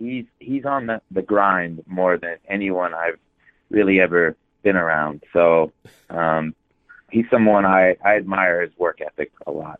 he's 0.00 0.24
he's 0.40 0.64
on 0.64 0.86
the 0.86 1.00
the 1.10 1.22
grind 1.22 1.84
more 1.86 2.16
than 2.16 2.36
anyone 2.48 2.94
I've 2.94 3.18
really 3.70 4.00
ever 4.00 4.36
been 4.62 4.76
around. 4.76 5.22
So, 5.32 5.72
um, 6.08 6.54
he's 7.10 7.26
someone 7.30 7.64
I 7.64 7.96
I 8.04 8.16
admire 8.16 8.62
his 8.62 8.76
work 8.76 9.00
ethic 9.00 9.30
a 9.46 9.52
lot. 9.52 9.78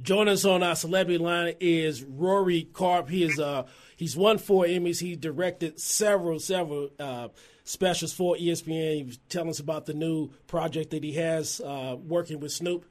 Joining 0.00 0.34
us 0.34 0.44
on 0.44 0.62
our 0.62 0.76
celebrity 0.76 1.18
line 1.18 1.54
is 1.58 2.04
Rory 2.04 2.68
Karpf. 2.72 3.08
He 3.08 3.24
is 3.24 3.40
uh 3.40 3.64
he's 3.96 4.16
won 4.16 4.38
four 4.38 4.64
Emmys. 4.64 5.00
He 5.00 5.16
directed 5.16 5.80
several 5.80 6.38
several 6.38 6.90
uh, 7.00 7.28
specials 7.64 8.12
for 8.12 8.36
ESPN. 8.36 8.96
He 8.96 9.02
was 9.04 9.18
telling 9.28 9.50
us 9.50 9.58
about 9.58 9.86
the 9.86 9.94
new 9.94 10.30
project 10.46 10.90
that 10.90 11.02
he 11.02 11.12
has 11.12 11.60
uh, 11.60 11.96
working 12.06 12.40
with 12.40 12.52
Snoop. 12.52 12.84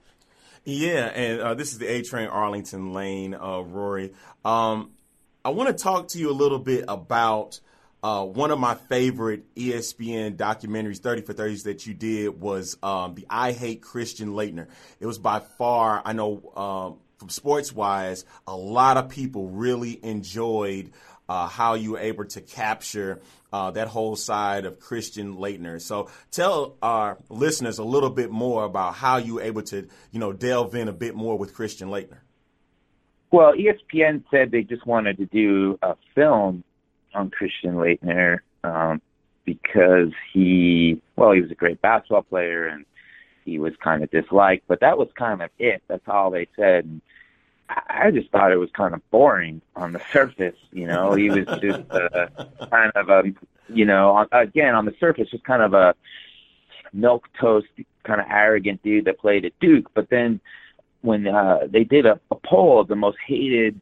Yeah, 0.64 1.06
and 1.14 1.42
uh, 1.42 1.54
this 1.54 1.74
is 1.74 1.78
the 1.78 1.86
A 1.86 2.02
Train 2.02 2.28
Arlington 2.28 2.92
Lane, 2.92 3.36
uh, 3.36 3.60
Rory. 3.60 4.14
Um, 4.44 4.92
I 5.46 5.50
want 5.50 5.70
to 5.70 5.84
talk 5.84 6.08
to 6.08 6.18
you 6.18 6.32
a 6.32 6.34
little 6.34 6.58
bit 6.58 6.86
about 6.88 7.60
uh, 8.02 8.26
one 8.26 8.50
of 8.50 8.58
my 8.58 8.74
favorite 8.74 9.54
ESPN 9.54 10.38
documentaries, 10.38 10.98
30 10.98 11.22
for 11.22 11.36
30s, 11.36 11.66
that 11.66 11.86
you 11.86 11.94
did 11.94 12.42
was 12.42 12.76
um, 12.82 13.14
the 13.14 13.28
I 13.30 13.52
Hate 13.52 13.84
Christian 13.84 14.30
Laettner. 14.30 14.66
It 15.00 15.06
was 15.06 15.20
by 15.20 15.42
far, 15.42 16.02
I 16.04 16.14
know 16.14 16.52
um, 16.56 16.98
from 17.20 17.30
sports 17.30 17.72
wise, 17.72 18.26
a 18.48 18.56
lot 18.56 18.98
of 18.98 19.10
people 19.10 19.50
really 19.50 20.04
enjoyed 20.04 20.90
uh, 21.30 21.48
how 21.48 21.76
you 21.76 21.92
were 21.92 22.00
able 22.00 22.26
to 22.26 22.42
capture 22.42 23.22
uh, 23.54 23.70
that 23.70 23.88
whole 23.88 24.16
side 24.16 24.66
of 24.66 24.80
Christian 24.80 25.36
Laettner. 25.36 25.80
So 25.80 26.10
tell 26.32 26.76
our 26.82 27.20
listeners 27.30 27.78
a 27.78 27.84
little 27.84 28.10
bit 28.10 28.32
more 28.32 28.64
about 28.64 28.96
how 28.96 29.18
you 29.18 29.36
were 29.36 29.44
able 29.44 29.62
to, 29.62 29.88
you 30.10 30.20
know, 30.20 30.34
delve 30.34 30.74
in 30.74 30.88
a 30.88 30.94
bit 30.94 31.14
more 31.14 31.38
with 31.38 31.54
Christian 31.54 31.90
Laettner. 31.90 32.25
Well, 33.32 33.54
ESPN 33.54 34.24
said 34.32 34.52
they 34.52 34.64
just 34.64 34.86
wanted 34.86 35.18
to 35.18 35.26
do 35.26 35.78
a 35.82 35.96
film 36.14 36.64
on 37.14 37.30
Christian 37.30 37.76
Laettner 37.76 38.40
um, 38.64 39.02
because 39.46 40.12
he, 40.34 41.02
well, 41.16 41.32
he 41.32 41.42
was 41.42 41.52
a 41.52 41.56
great 41.56 41.82
basketball 41.82 42.24
player 42.24 42.68
and 42.68 42.86
he 43.44 43.60
was 43.60 43.74
kind 43.84 44.04
of 44.04 44.12
disliked, 44.12 44.68
but 44.68 44.80
that 44.82 44.98
was 44.98 45.08
kind 45.18 45.42
of 45.42 45.50
it. 45.60 45.84
That's 45.88 46.08
all 46.08 46.32
they 46.32 46.48
said. 46.56 46.86
And 46.86 47.02
I 47.70 48.12
just 48.12 48.32
thought 48.32 48.52
it 48.52 48.58
was 48.58 48.70
kind 48.76 48.94
of 48.94 49.08
boring 49.12 49.62
on 49.76 49.94
the 49.94 50.02
surface. 50.12 50.58
You 50.72 50.88
know, 50.88 51.14
he 51.14 51.30
was 51.30 51.46
just 51.62 51.90
uh, 51.90 52.28
kind 52.70 52.92
of 52.96 53.10
a, 53.10 53.24
you 53.70 53.86
know, 53.86 54.28
again 54.32 54.76
on 54.76 54.86
the 54.86 54.96
surface, 55.00 55.30
just 55.30 55.44
kind 55.44 55.62
of 55.62 55.74
a 55.74 55.96
milk 56.94 57.28
toast, 57.40 57.68
kind 58.04 58.22
of 58.22 58.28
arrogant 58.30 58.82
dude 58.84 59.06
that 59.06 59.20
played 59.20 59.46
at 59.46 59.54
Duke. 59.60 59.92
But 59.94 60.10
then 60.10 60.40
when 61.06 61.28
uh, 61.28 61.60
they 61.70 61.84
did 61.84 62.06
a, 62.06 62.20
a 62.32 62.36
poll 62.36 62.82
of 62.82 62.88
the 62.88 62.96
most 62.96 63.18
hated 63.26 63.80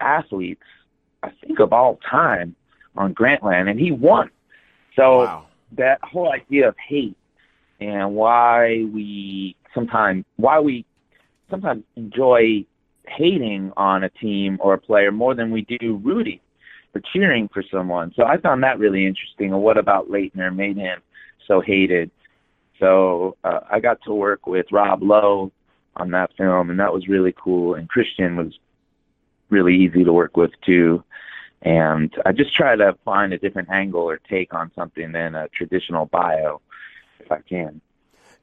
athletes 0.00 0.62
I 1.22 1.30
think 1.44 1.58
of 1.58 1.72
all 1.72 1.98
time 2.08 2.54
on 2.96 3.14
Grantland, 3.14 3.68
and 3.68 3.78
he 3.78 3.90
won. 3.90 4.30
So 4.94 5.18
wow. 5.18 5.46
that 5.72 5.98
whole 6.02 6.32
idea 6.32 6.68
of 6.68 6.76
hate 6.88 7.16
and 7.80 8.14
why 8.14 8.84
we 8.92 9.56
sometimes 9.74 10.24
why 10.36 10.60
we 10.60 10.86
sometimes 11.50 11.84
enjoy 11.96 12.64
hating 13.08 13.72
on 13.76 14.04
a 14.04 14.08
team 14.08 14.58
or 14.60 14.74
a 14.74 14.78
player 14.78 15.12
more 15.12 15.34
than 15.34 15.50
we 15.50 15.62
do 15.62 16.00
rooting 16.02 16.40
or 16.94 17.00
cheering 17.12 17.48
for 17.52 17.62
someone. 17.70 18.12
So 18.16 18.24
I 18.24 18.38
found 18.38 18.62
that 18.62 18.78
really 18.78 19.06
interesting. 19.06 19.52
And 19.52 19.62
what 19.62 19.76
about 19.76 20.08
Laettner 20.08 20.54
made 20.54 20.76
him 20.76 21.02
so 21.46 21.60
hated? 21.60 22.10
So 22.80 23.36
uh, 23.44 23.60
I 23.70 23.80
got 23.80 23.98
to 24.04 24.14
work 24.14 24.46
with 24.46 24.66
Rob 24.72 25.02
Lowe 25.02 25.52
on 25.96 26.10
that 26.10 26.36
film, 26.36 26.70
and 26.70 26.80
that 26.80 26.92
was 26.92 27.08
really 27.08 27.34
cool. 27.36 27.74
And 27.74 27.88
Christian 27.88 28.36
was 28.36 28.58
really 29.50 29.76
easy 29.76 30.04
to 30.04 30.12
work 30.12 30.36
with 30.36 30.52
too. 30.64 31.02
And 31.62 32.14
I 32.24 32.32
just 32.32 32.54
try 32.54 32.76
to 32.76 32.96
find 33.04 33.32
a 33.32 33.38
different 33.38 33.70
angle 33.70 34.02
or 34.02 34.18
take 34.18 34.54
on 34.54 34.70
something 34.74 35.12
than 35.12 35.34
a 35.34 35.48
traditional 35.48 36.06
bio, 36.06 36.60
if 37.20 37.32
I 37.32 37.40
can. 37.40 37.80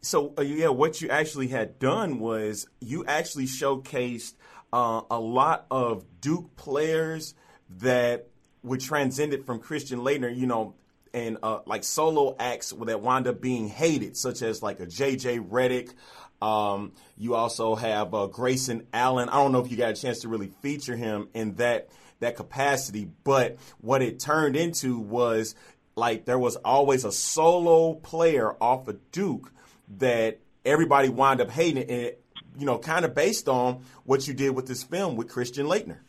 So 0.01 0.33
uh, 0.38 0.41
yeah, 0.41 0.67
what 0.67 1.01
you 1.01 1.10
actually 1.10 1.48
had 1.48 1.79
done 1.79 2.19
was 2.19 2.67
you 2.81 3.05
actually 3.05 3.45
showcased 3.45 4.33
uh, 4.74 5.01
a 5.10 5.19
lot 5.19 5.65
of 5.72 6.03
Duke 6.19 6.55
players 6.57 7.36
that 7.79 8.27
were 8.63 8.77
transcended 8.77 9.45
from 9.45 9.60
Christian 9.60 10.00
Laettner. 10.00 10.36
You 10.36 10.48
know, 10.48 10.75
and 11.13 11.38
uh, 11.43 11.60
like 11.65 11.83
solo 11.83 12.36
acts 12.39 12.74
that 12.86 13.01
wind 13.01 13.27
up 13.27 13.39
being 13.39 13.69
hated, 13.69 14.17
such 14.17 14.41
as 14.41 14.62
like 14.62 14.79
a 14.79 14.86
JJ 14.86 15.48
Redick, 15.48 15.93
um, 16.43 16.91
you 17.17 17.35
also 17.35 17.75
have 17.75 18.13
uh, 18.13 18.27
Grayson 18.27 18.85
Allen. 18.91 19.29
I 19.29 19.35
don't 19.35 19.53
know 19.53 19.62
if 19.62 19.71
you 19.71 19.77
got 19.77 19.91
a 19.91 19.95
chance 19.95 20.19
to 20.19 20.27
really 20.27 20.51
feature 20.62 20.97
him 20.97 21.29
in 21.33 21.55
that 21.55 21.88
that 22.19 22.35
capacity, 22.35 23.09
but 23.23 23.57
what 23.79 24.01
it 24.01 24.19
turned 24.19 24.57
into 24.57 25.00
was 25.00 25.55
like 25.95 26.25
there 26.25 26.38
was 26.38 26.57
always 26.57 27.05
a 27.05 27.13
solo 27.13 27.93
player 27.93 28.55
off 28.62 28.89
of 28.89 29.12
Duke 29.12 29.53
that 30.00 30.39
everybody 30.65 31.07
wound 31.07 31.39
up 31.39 31.50
hating, 31.50 31.89
and 31.89 32.12
you 32.57 32.65
know, 32.65 32.77
kind 32.77 33.05
of 33.05 33.15
based 33.15 33.47
on 33.47 33.85
what 34.03 34.27
you 34.27 34.33
did 34.33 34.50
with 34.50 34.67
this 34.67 34.83
film 34.83 35.15
with 35.15 35.29
Christian 35.29 35.65
Laettner. 35.65 36.00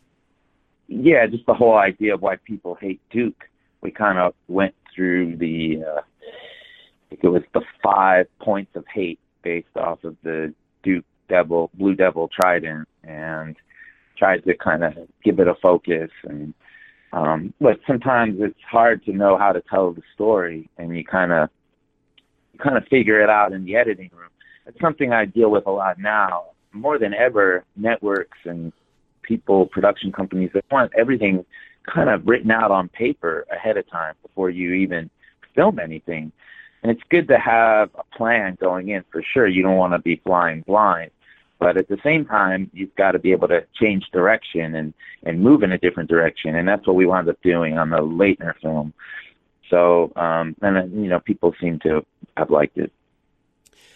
Yeah, 0.88 1.26
just 1.28 1.46
the 1.46 1.54
whole 1.54 1.76
idea 1.78 2.14
of 2.14 2.22
why 2.22 2.36
people 2.44 2.76
hate 2.80 3.00
Duke. 3.10 3.44
We 3.82 3.92
kind 3.92 4.18
of 4.18 4.34
went 4.48 4.74
through 4.94 5.36
the, 5.36 5.84
uh, 5.86 6.00
I 6.00 7.08
think 7.10 7.22
it 7.22 7.28
was 7.28 7.42
the 7.52 7.62
five 7.82 8.26
points 8.40 8.74
of 8.74 8.84
hate 8.92 9.18
based 9.44 9.76
off 9.76 10.02
of 10.02 10.16
the 10.24 10.52
Duke 10.82 11.04
Devil, 11.28 11.70
Blue 11.74 11.94
Devil 11.94 12.28
Trident, 12.28 12.88
and 13.04 13.54
tried 14.18 14.42
to 14.44 14.56
kind 14.56 14.82
of 14.82 14.94
give 15.22 15.38
it 15.38 15.46
a 15.46 15.54
focus. 15.62 16.10
And 16.24 16.54
Um, 17.12 17.54
but 17.60 17.78
sometimes 17.86 18.40
it's 18.40 18.58
hard 18.68 19.04
to 19.04 19.12
know 19.12 19.38
how 19.38 19.52
to 19.52 19.62
tell 19.70 19.92
the 19.92 20.02
story, 20.14 20.68
and 20.78 20.96
you 20.96 21.04
kind 21.04 21.32
of 21.32 21.48
you 22.52 22.58
kind 22.58 22.76
of 22.76 22.84
figure 22.88 23.20
it 23.20 23.30
out 23.30 23.52
in 23.52 23.64
the 23.64 23.76
editing 23.76 24.10
room. 24.12 24.30
It's 24.66 24.80
something 24.80 25.12
I 25.12 25.24
deal 25.24 25.50
with 25.50 25.66
a 25.66 25.70
lot 25.70 25.98
now, 25.98 26.46
more 26.72 26.98
than 26.98 27.14
ever. 27.14 27.64
Networks 27.76 28.38
and 28.44 28.72
people, 29.22 29.66
production 29.66 30.10
companies, 30.10 30.50
they 30.54 30.62
want 30.70 30.92
everything 30.98 31.44
kind 31.84 32.08
of 32.08 32.26
written 32.26 32.50
out 32.50 32.70
on 32.70 32.88
paper 32.88 33.46
ahead 33.52 33.76
of 33.76 33.88
time 33.90 34.14
before 34.22 34.50
you 34.50 34.72
even 34.72 35.08
film 35.54 35.78
anything. 35.78 36.32
And 36.84 36.92
it's 36.92 37.02
good 37.08 37.28
to 37.28 37.38
have 37.38 37.88
a 37.94 38.04
plan 38.14 38.58
going 38.60 38.90
in 38.90 39.04
for 39.10 39.22
sure. 39.22 39.48
You 39.48 39.62
don't 39.62 39.78
want 39.78 39.94
to 39.94 39.98
be 39.98 40.20
flying 40.22 40.60
blind. 40.60 41.12
But 41.58 41.78
at 41.78 41.88
the 41.88 41.96
same 42.04 42.26
time, 42.26 42.70
you've 42.74 42.94
got 42.94 43.12
to 43.12 43.18
be 43.18 43.32
able 43.32 43.48
to 43.48 43.64
change 43.80 44.04
direction 44.12 44.74
and, 44.74 44.92
and 45.22 45.40
move 45.40 45.62
in 45.62 45.72
a 45.72 45.78
different 45.78 46.10
direction. 46.10 46.54
And 46.54 46.68
that's 46.68 46.86
what 46.86 46.94
we 46.94 47.06
wound 47.06 47.26
up 47.30 47.40
doing 47.42 47.78
on 47.78 47.88
the 47.88 47.96
Laettner 47.96 48.52
film. 48.60 48.92
So, 49.70 50.12
um, 50.14 50.54
and, 50.60 50.92
you 50.92 51.08
know, 51.08 51.20
people 51.20 51.54
seem 51.58 51.78
to 51.84 52.04
have 52.36 52.50
liked 52.50 52.76
it. 52.76 52.92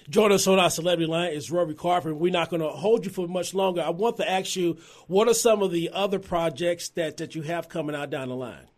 Joining 0.08 0.36
us 0.36 0.46
on 0.46 0.58
our 0.58 0.70
celebrity 0.70 1.10
line 1.10 1.32
is 1.32 1.50
Rory 1.50 1.74
Carver. 1.74 2.14
We're 2.14 2.32
not 2.32 2.48
going 2.48 2.62
to 2.62 2.70
hold 2.70 3.04
you 3.04 3.10
for 3.10 3.28
much 3.28 3.52
longer. 3.52 3.82
I 3.82 3.90
want 3.90 4.16
to 4.16 4.30
ask 4.30 4.56
you, 4.56 4.78
what 5.08 5.28
are 5.28 5.34
some 5.34 5.60
of 5.60 5.72
the 5.72 5.90
other 5.92 6.18
projects 6.18 6.88
that, 6.90 7.18
that 7.18 7.34
you 7.34 7.42
have 7.42 7.68
coming 7.68 7.94
out 7.94 8.08
down 8.08 8.30
the 8.30 8.34
line? 8.34 8.68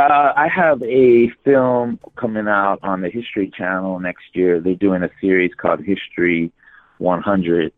Uh, 0.00 0.32
I 0.34 0.48
have 0.48 0.82
a 0.82 1.28
film 1.44 2.00
coming 2.16 2.48
out 2.48 2.78
on 2.82 3.02
the 3.02 3.10
History 3.10 3.52
Channel 3.54 4.00
next 4.00 4.24
year. 4.32 4.58
They're 4.58 4.74
doing 4.74 5.02
a 5.02 5.10
series 5.20 5.52
called 5.54 5.80
History 5.84 6.50
100. 6.96 7.70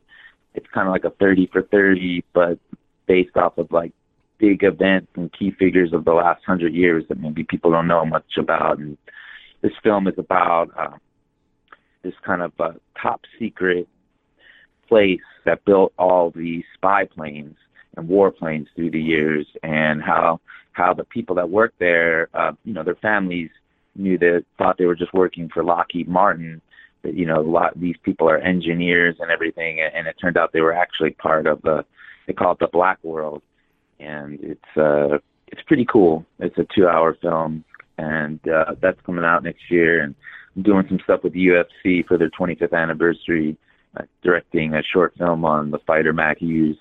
It's 0.55 0.67
kind 0.73 0.87
of 0.87 0.93
like 0.93 1.05
a 1.05 1.11
30 1.11 1.49
for 1.53 1.63
30, 1.63 2.23
but 2.33 2.61
based 3.09 3.37
off 3.37 3.59
of 3.59 3.73
like 3.73 3.93
big 4.39 4.63
events 4.63 5.09
and 5.17 5.33
key 5.37 5.51
figures 5.59 5.93
of 5.93 6.05
the 6.05 6.13
last 6.13 6.45
hundred 6.45 6.75
years 6.75 7.03
that 7.09 7.19
maybe 7.19 7.43
people 7.43 7.73
don't 7.73 7.89
know 7.89 8.07
much 8.07 8.37
about. 8.39 8.79
And 8.79 8.97
this 9.61 9.73
film 9.83 10.07
is 10.07 10.15
about 10.17 10.71
uh, 10.79 10.97
this 12.03 12.15
kind 12.25 12.43
of 12.43 12.53
uh, 12.61 12.75
top 13.01 13.23
secret 13.37 13.89
place 14.89 15.19
that 15.45 15.65
built 15.65 15.93
all 15.99 16.31
the 16.31 16.63
spy 16.75 17.05
planes 17.05 17.57
and 17.97 18.09
warplanes 18.09 18.69
through 18.77 18.93
the 18.93 19.03
years, 19.03 19.45
and 19.65 20.01
how 20.01 20.41
how 20.73 20.95
the 20.95 21.05
people 21.05 21.37
that 21.37 21.51
worked 21.51 21.79
there, 21.79 22.29
uh, 22.35 22.53
you 22.65 22.73
know, 22.73 22.83
their 22.83 22.97
families 22.97 23.51
knew 23.95 24.19
that 24.19 24.45
thought 24.59 24.79
they 24.79 24.87
were 24.87 24.95
just 24.95 25.13
working 25.13 25.49
for 25.53 25.63
Lockheed 25.63 26.09
Martin. 26.09 26.61
That 27.03 27.15
you 27.15 27.27
know, 27.27 27.41
a 27.41 27.43
lot 27.43 27.79
these 27.79 27.97
people 28.05 28.29
are 28.29 28.39
engineers 28.39 29.17
and 29.19 29.31
everything, 29.31 29.81
and 29.81 30.07
it 30.07 30.17
turned 30.21 30.37
out 30.37 30.53
they 30.53 30.61
were 30.61 30.73
actually 30.73 31.11
part 31.11 31.47
of 31.47 31.61
the 31.63 31.85
they 32.27 32.33
call 32.33 32.53
it 32.53 32.59
the 32.61 32.69
Black 32.73 33.03
World, 33.03 33.43
and 33.99 34.39
it's 34.41 34.77
uh 34.77 35.19
it's 35.49 35.63
pretty 35.67 35.85
cool. 35.85 36.25
It's 36.39 36.57
a 36.59 36.67
two-hour 36.75 37.19
film, 37.21 37.65
and 37.99 38.41
uh, 38.49 38.75
that's 38.81 39.01
coming 39.05 39.25
out 39.25 39.45
next 39.45 39.71
year. 39.71 40.03
And 40.03 40.15
I'm 40.57 40.63
doing 40.63 40.87
some 40.89 40.99
stuff 41.05 41.23
with 41.23 41.35
the 41.35 41.47
UFC 41.47 42.07
for 42.07 42.17
their 42.17 42.31
25th 42.31 42.73
anniversary, 42.73 43.57
uh, 43.97 44.05
directing 44.23 44.75
a 44.75 44.83
short 44.83 45.15
film 45.19 45.45
on 45.45 45.71
the 45.71 45.79
fighter 45.87 46.13
Matt 46.13 46.39
Hughes. 46.39 46.79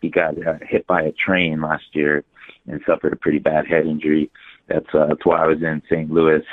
He 0.00 0.08
got 0.08 0.34
uh, 0.46 0.54
hit 0.62 0.86
by 0.86 1.02
a 1.02 1.12
train 1.12 1.60
last 1.60 1.84
year 1.92 2.24
and 2.66 2.80
suffered 2.86 3.12
a 3.12 3.16
pretty 3.16 3.38
bad 3.38 3.66
head 3.66 3.86
injury. 3.86 4.30
That's 4.68 4.86
uh, 4.94 5.06
that's 5.08 5.24
why 5.24 5.42
I 5.42 5.46
was 5.46 5.62
in 5.62 5.82
St. 5.90 6.10
Louis. 6.10 6.44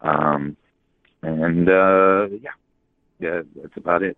Um, 0.00 0.56
and 1.22 1.68
uh, 1.68 2.28
yeah, 2.42 2.50
yeah, 3.18 3.42
that's 3.56 3.76
about 3.76 4.02
it. 4.02 4.16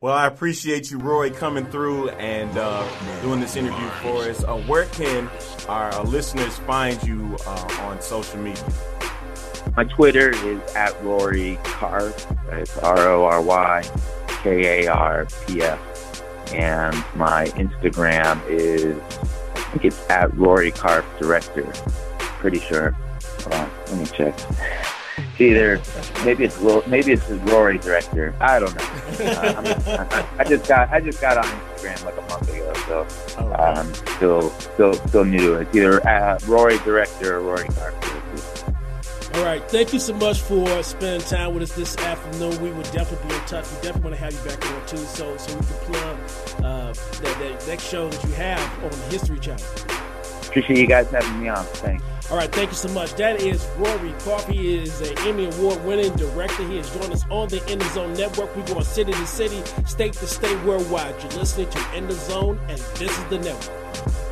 Well, 0.00 0.14
I 0.14 0.26
appreciate 0.26 0.90
you, 0.90 0.96
Roy, 0.96 1.30
coming 1.30 1.66
through 1.66 2.08
and 2.10 2.56
uh, 2.56 2.88
doing 3.20 3.38
this 3.38 3.54
interview 3.54 3.86
for 4.02 4.22
us. 4.22 4.42
Uh, 4.42 4.56
where 4.62 4.86
can 4.86 5.28
our 5.68 5.92
uh, 5.92 6.02
listeners 6.04 6.56
find 6.60 7.02
you 7.02 7.36
uh, 7.46 7.68
on 7.82 8.00
social 8.00 8.38
media? 8.38 8.64
My 9.76 9.84
Twitter 9.84 10.30
is 10.30 10.74
at 10.74 10.98
Rory 11.04 11.58
Karpf. 11.64 12.52
It's 12.60 12.78
R 12.78 13.08
O 13.08 13.24
R 13.24 13.42
Y 13.42 13.90
K 14.42 14.86
A 14.86 14.90
R 14.90 15.26
P 15.46 15.62
F. 15.62 15.89
And 16.52 16.94
my 17.14 17.46
Instagram 17.56 18.44
is, 18.48 18.96
I 19.54 19.60
think 19.70 19.84
it's 19.84 20.08
at 20.10 20.36
Rory 20.36 20.72
Karpf 20.72 21.04
Director. 21.18 21.64
Pretty 22.18 22.60
sure. 22.60 22.90
Hold 23.42 23.54
on, 23.54 23.70
let 23.88 23.98
me 23.98 24.06
check. 24.06 24.34
It's 25.18 25.40
either 25.40 25.80
maybe 26.24 26.44
it's 26.44 26.60
maybe 26.86 27.12
it's 27.12 27.28
Rory 27.30 27.78
Director. 27.78 28.34
I 28.40 28.58
don't 28.58 28.74
know. 28.74 28.84
Uh, 29.26 30.06
I, 30.10 30.26
I 30.38 30.44
just 30.44 30.68
got 30.68 30.90
I 30.90 31.00
just 31.00 31.20
got 31.20 31.38
on 31.38 31.44
Instagram 31.44 32.04
like 32.04 32.16
a 32.16 32.22
month 32.22 32.48
ago, 32.48 32.72
so 33.36 33.54
um, 33.58 33.92
still 34.16 34.50
still 34.50 34.94
still 34.94 35.24
new 35.24 35.38
to 35.38 35.54
it. 35.54 35.62
It's 35.62 35.76
either 35.76 36.06
uh, 36.08 36.38
Rory 36.46 36.78
Director 36.78 37.36
or 37.36 37.40
Rory 37.42 37.66
Karpf. 37.68 38.00
Director. 38.00 38.19
All 39.34 39.44
right. 39.44 39.62
Thank 39.70 39.92
you 39.92 40.00
so 40.00 40.12
much 40.14 40.40
for 40.40 40.82
spending 40.82 41.26
time 41.28 41.54
with 41.54 41.62
us 41.62 41.72
this 41.72 41.96
afternoon. 41.98 42.60
We 42.60 42.72
will 42.72 42.82
definitely 42.84 43.28
be 43.28 43.34
in 43.34 43.40
touch. 43.42 43.64
We 43.70 43.76
definitely 43.76 44.02
want 44.02 44.16
to 44.16 44.22
have 44.22 44.32
you 44.32 44.50
back 44.50 44.66
on 44.66 44.86
too, 44.86 44.96
so 44.96 45.36
so 45.36 45.56
we 45.56 45.64
can 45.64 45.76
plug 45.92 46.18
uh, 46.64 46.92
that, 46.92 47.38
that 47.38 47.68
next 47.68 47.84
show 47.88 48.08
that 48.08 48.24
you 48.24 48.34
have 48.34 48.84
on 48.84 48.90
the 48.90 48.96
History 49.10 49.38
Channel. 49.38 49.64
Appreciate 50.48 50.78
you 50.78 50.86
guys 50.88 51.08
having 51.10 51.40
me 51.40 51.48
on. 51.48 51.64
Thanks. 51.64 52.02
All 52.30 52.36
right, 52.36 52.50
thank 52.52 52.70
you 52.70 52.76
so 52.76 52.88
much. 52.88 53.14
That 53.14 53.40
is 53.40 53.64
Rory 53.76 54.12
Karpf. 54.20 54.48
He 54.48 54.76
is 54.76 55.00
an 55.00 55.16
Emmy 55.20 55.46
Award 55.46 55.84
winning 55.84 56.14
director. 56.16 56.64
He 56.64 56.76
has 56.76 56.90
joined 56.90 57.12
us 57.12 57.24
on 57.30 57.48
the 57.48 57.64
In 57.72 57.78
the 57.78 57.88
Zone 57.90 58.12
Network. 58.14 58.54
We 58.56 58.62
go 58.62 58.80
city 58.82 59.12
to 59.12 59.26
city, 59.26 59.62
state 59.86 60.12
to 60.14 60.26
state, 60.26 60.60
worldwide. 60.64 61.14
You're 61.22 61.32
listening 61.32 61.70
to 61.70 61.96
In 61.96 62.06
the 62.08 62.14
Zone, 62.14 62.60
and 62.68 62.78
this 62.78 63.16
is 63.16 63.24
the 63.26 63.38
network. 63.38 64.29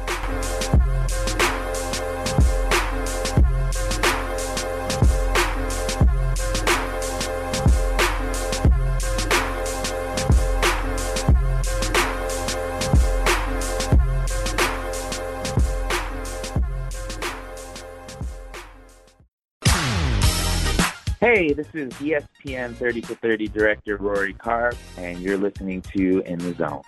Hey, 21.30 21.52
this 21.52 21.68
is 21.74 21.92
ESPN 21.92 22.74
30 22.74 23.02
for 23.02 23.14
30 23.16 23.48
director 23.48 23.98
Rory 23.98 24.32
Karpf, 24.32 24.78
and 24.96 25.20
you're 25.20 25.36
listening 25.36 25.82
to 25.82 26.22
In 26.24 26.38
the 26.38 26.54
Zone. 26.54 26.80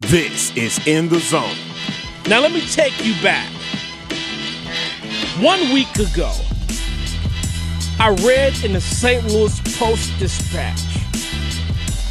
This 0.00 0.54
is 0.54 0.78
In 0.86 1.08
the 1.08 1.18
Zone. 1.18 1.56
Now, 2.28 2.40
let 2.40 2.52
me 2.52 2.60
take 2.60 3.02
you 3.02 3.14
back. 3.22 3.50
One 5.40 5.72
week 5.72 5.90
ago, 5.94 6.30
I 7.98 8.14
read 8.22 8.62
in 8.62 8.74
the 8.74 8.82
St. 8.82 9.24
Louis 9.24 9.58
Post 9.78 10.12
Dispatch 10.18 10.82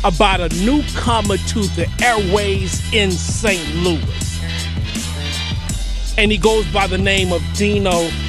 about 0.03 0.39
a 0.39 0.49
newcomer 0.65 1.37
to 1.37 1.59
the 1.75 1.87
airways 2.01 2.81
in 2.91 3.11
St. 3.11 3.75
Louis. 3.75 4.39
And 6.17 6.31
he 6.31 6.39
goes 6.39 6.65
by 6.73 6.87
the 6.87 6.97
name 6.97 7.31
of 7.31 7.43
Dino 7.53 7.91
Costa. 7.91 8.24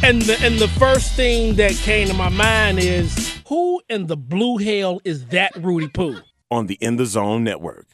And 0.00 0.22
the 0.22 0.38
and 0.46 0.58
the 0.60 0.68
first 0.68 1.14
thing 1.14 1.56
that 1.56 1.72
came 1.72 2.06
to 2.06 2.14
my 2.14 2.28
mind 2.28 2.78
is 2.78 3.42
who 3.48 3.82
in 3.88 4.06
the 4.06 4.16
blue 4.16 4.56
hell 4.56 5.00
is 5.04 5.26
that 5.26 5.54
Rudy 5.56 5.88
Poo? 5.88 6.20
On 6.50 6.66
the 6.66 6.78
In 6.80 6.96
the 6.96 7.04
Zone 7.04 7.42
Network. 7.42 7.88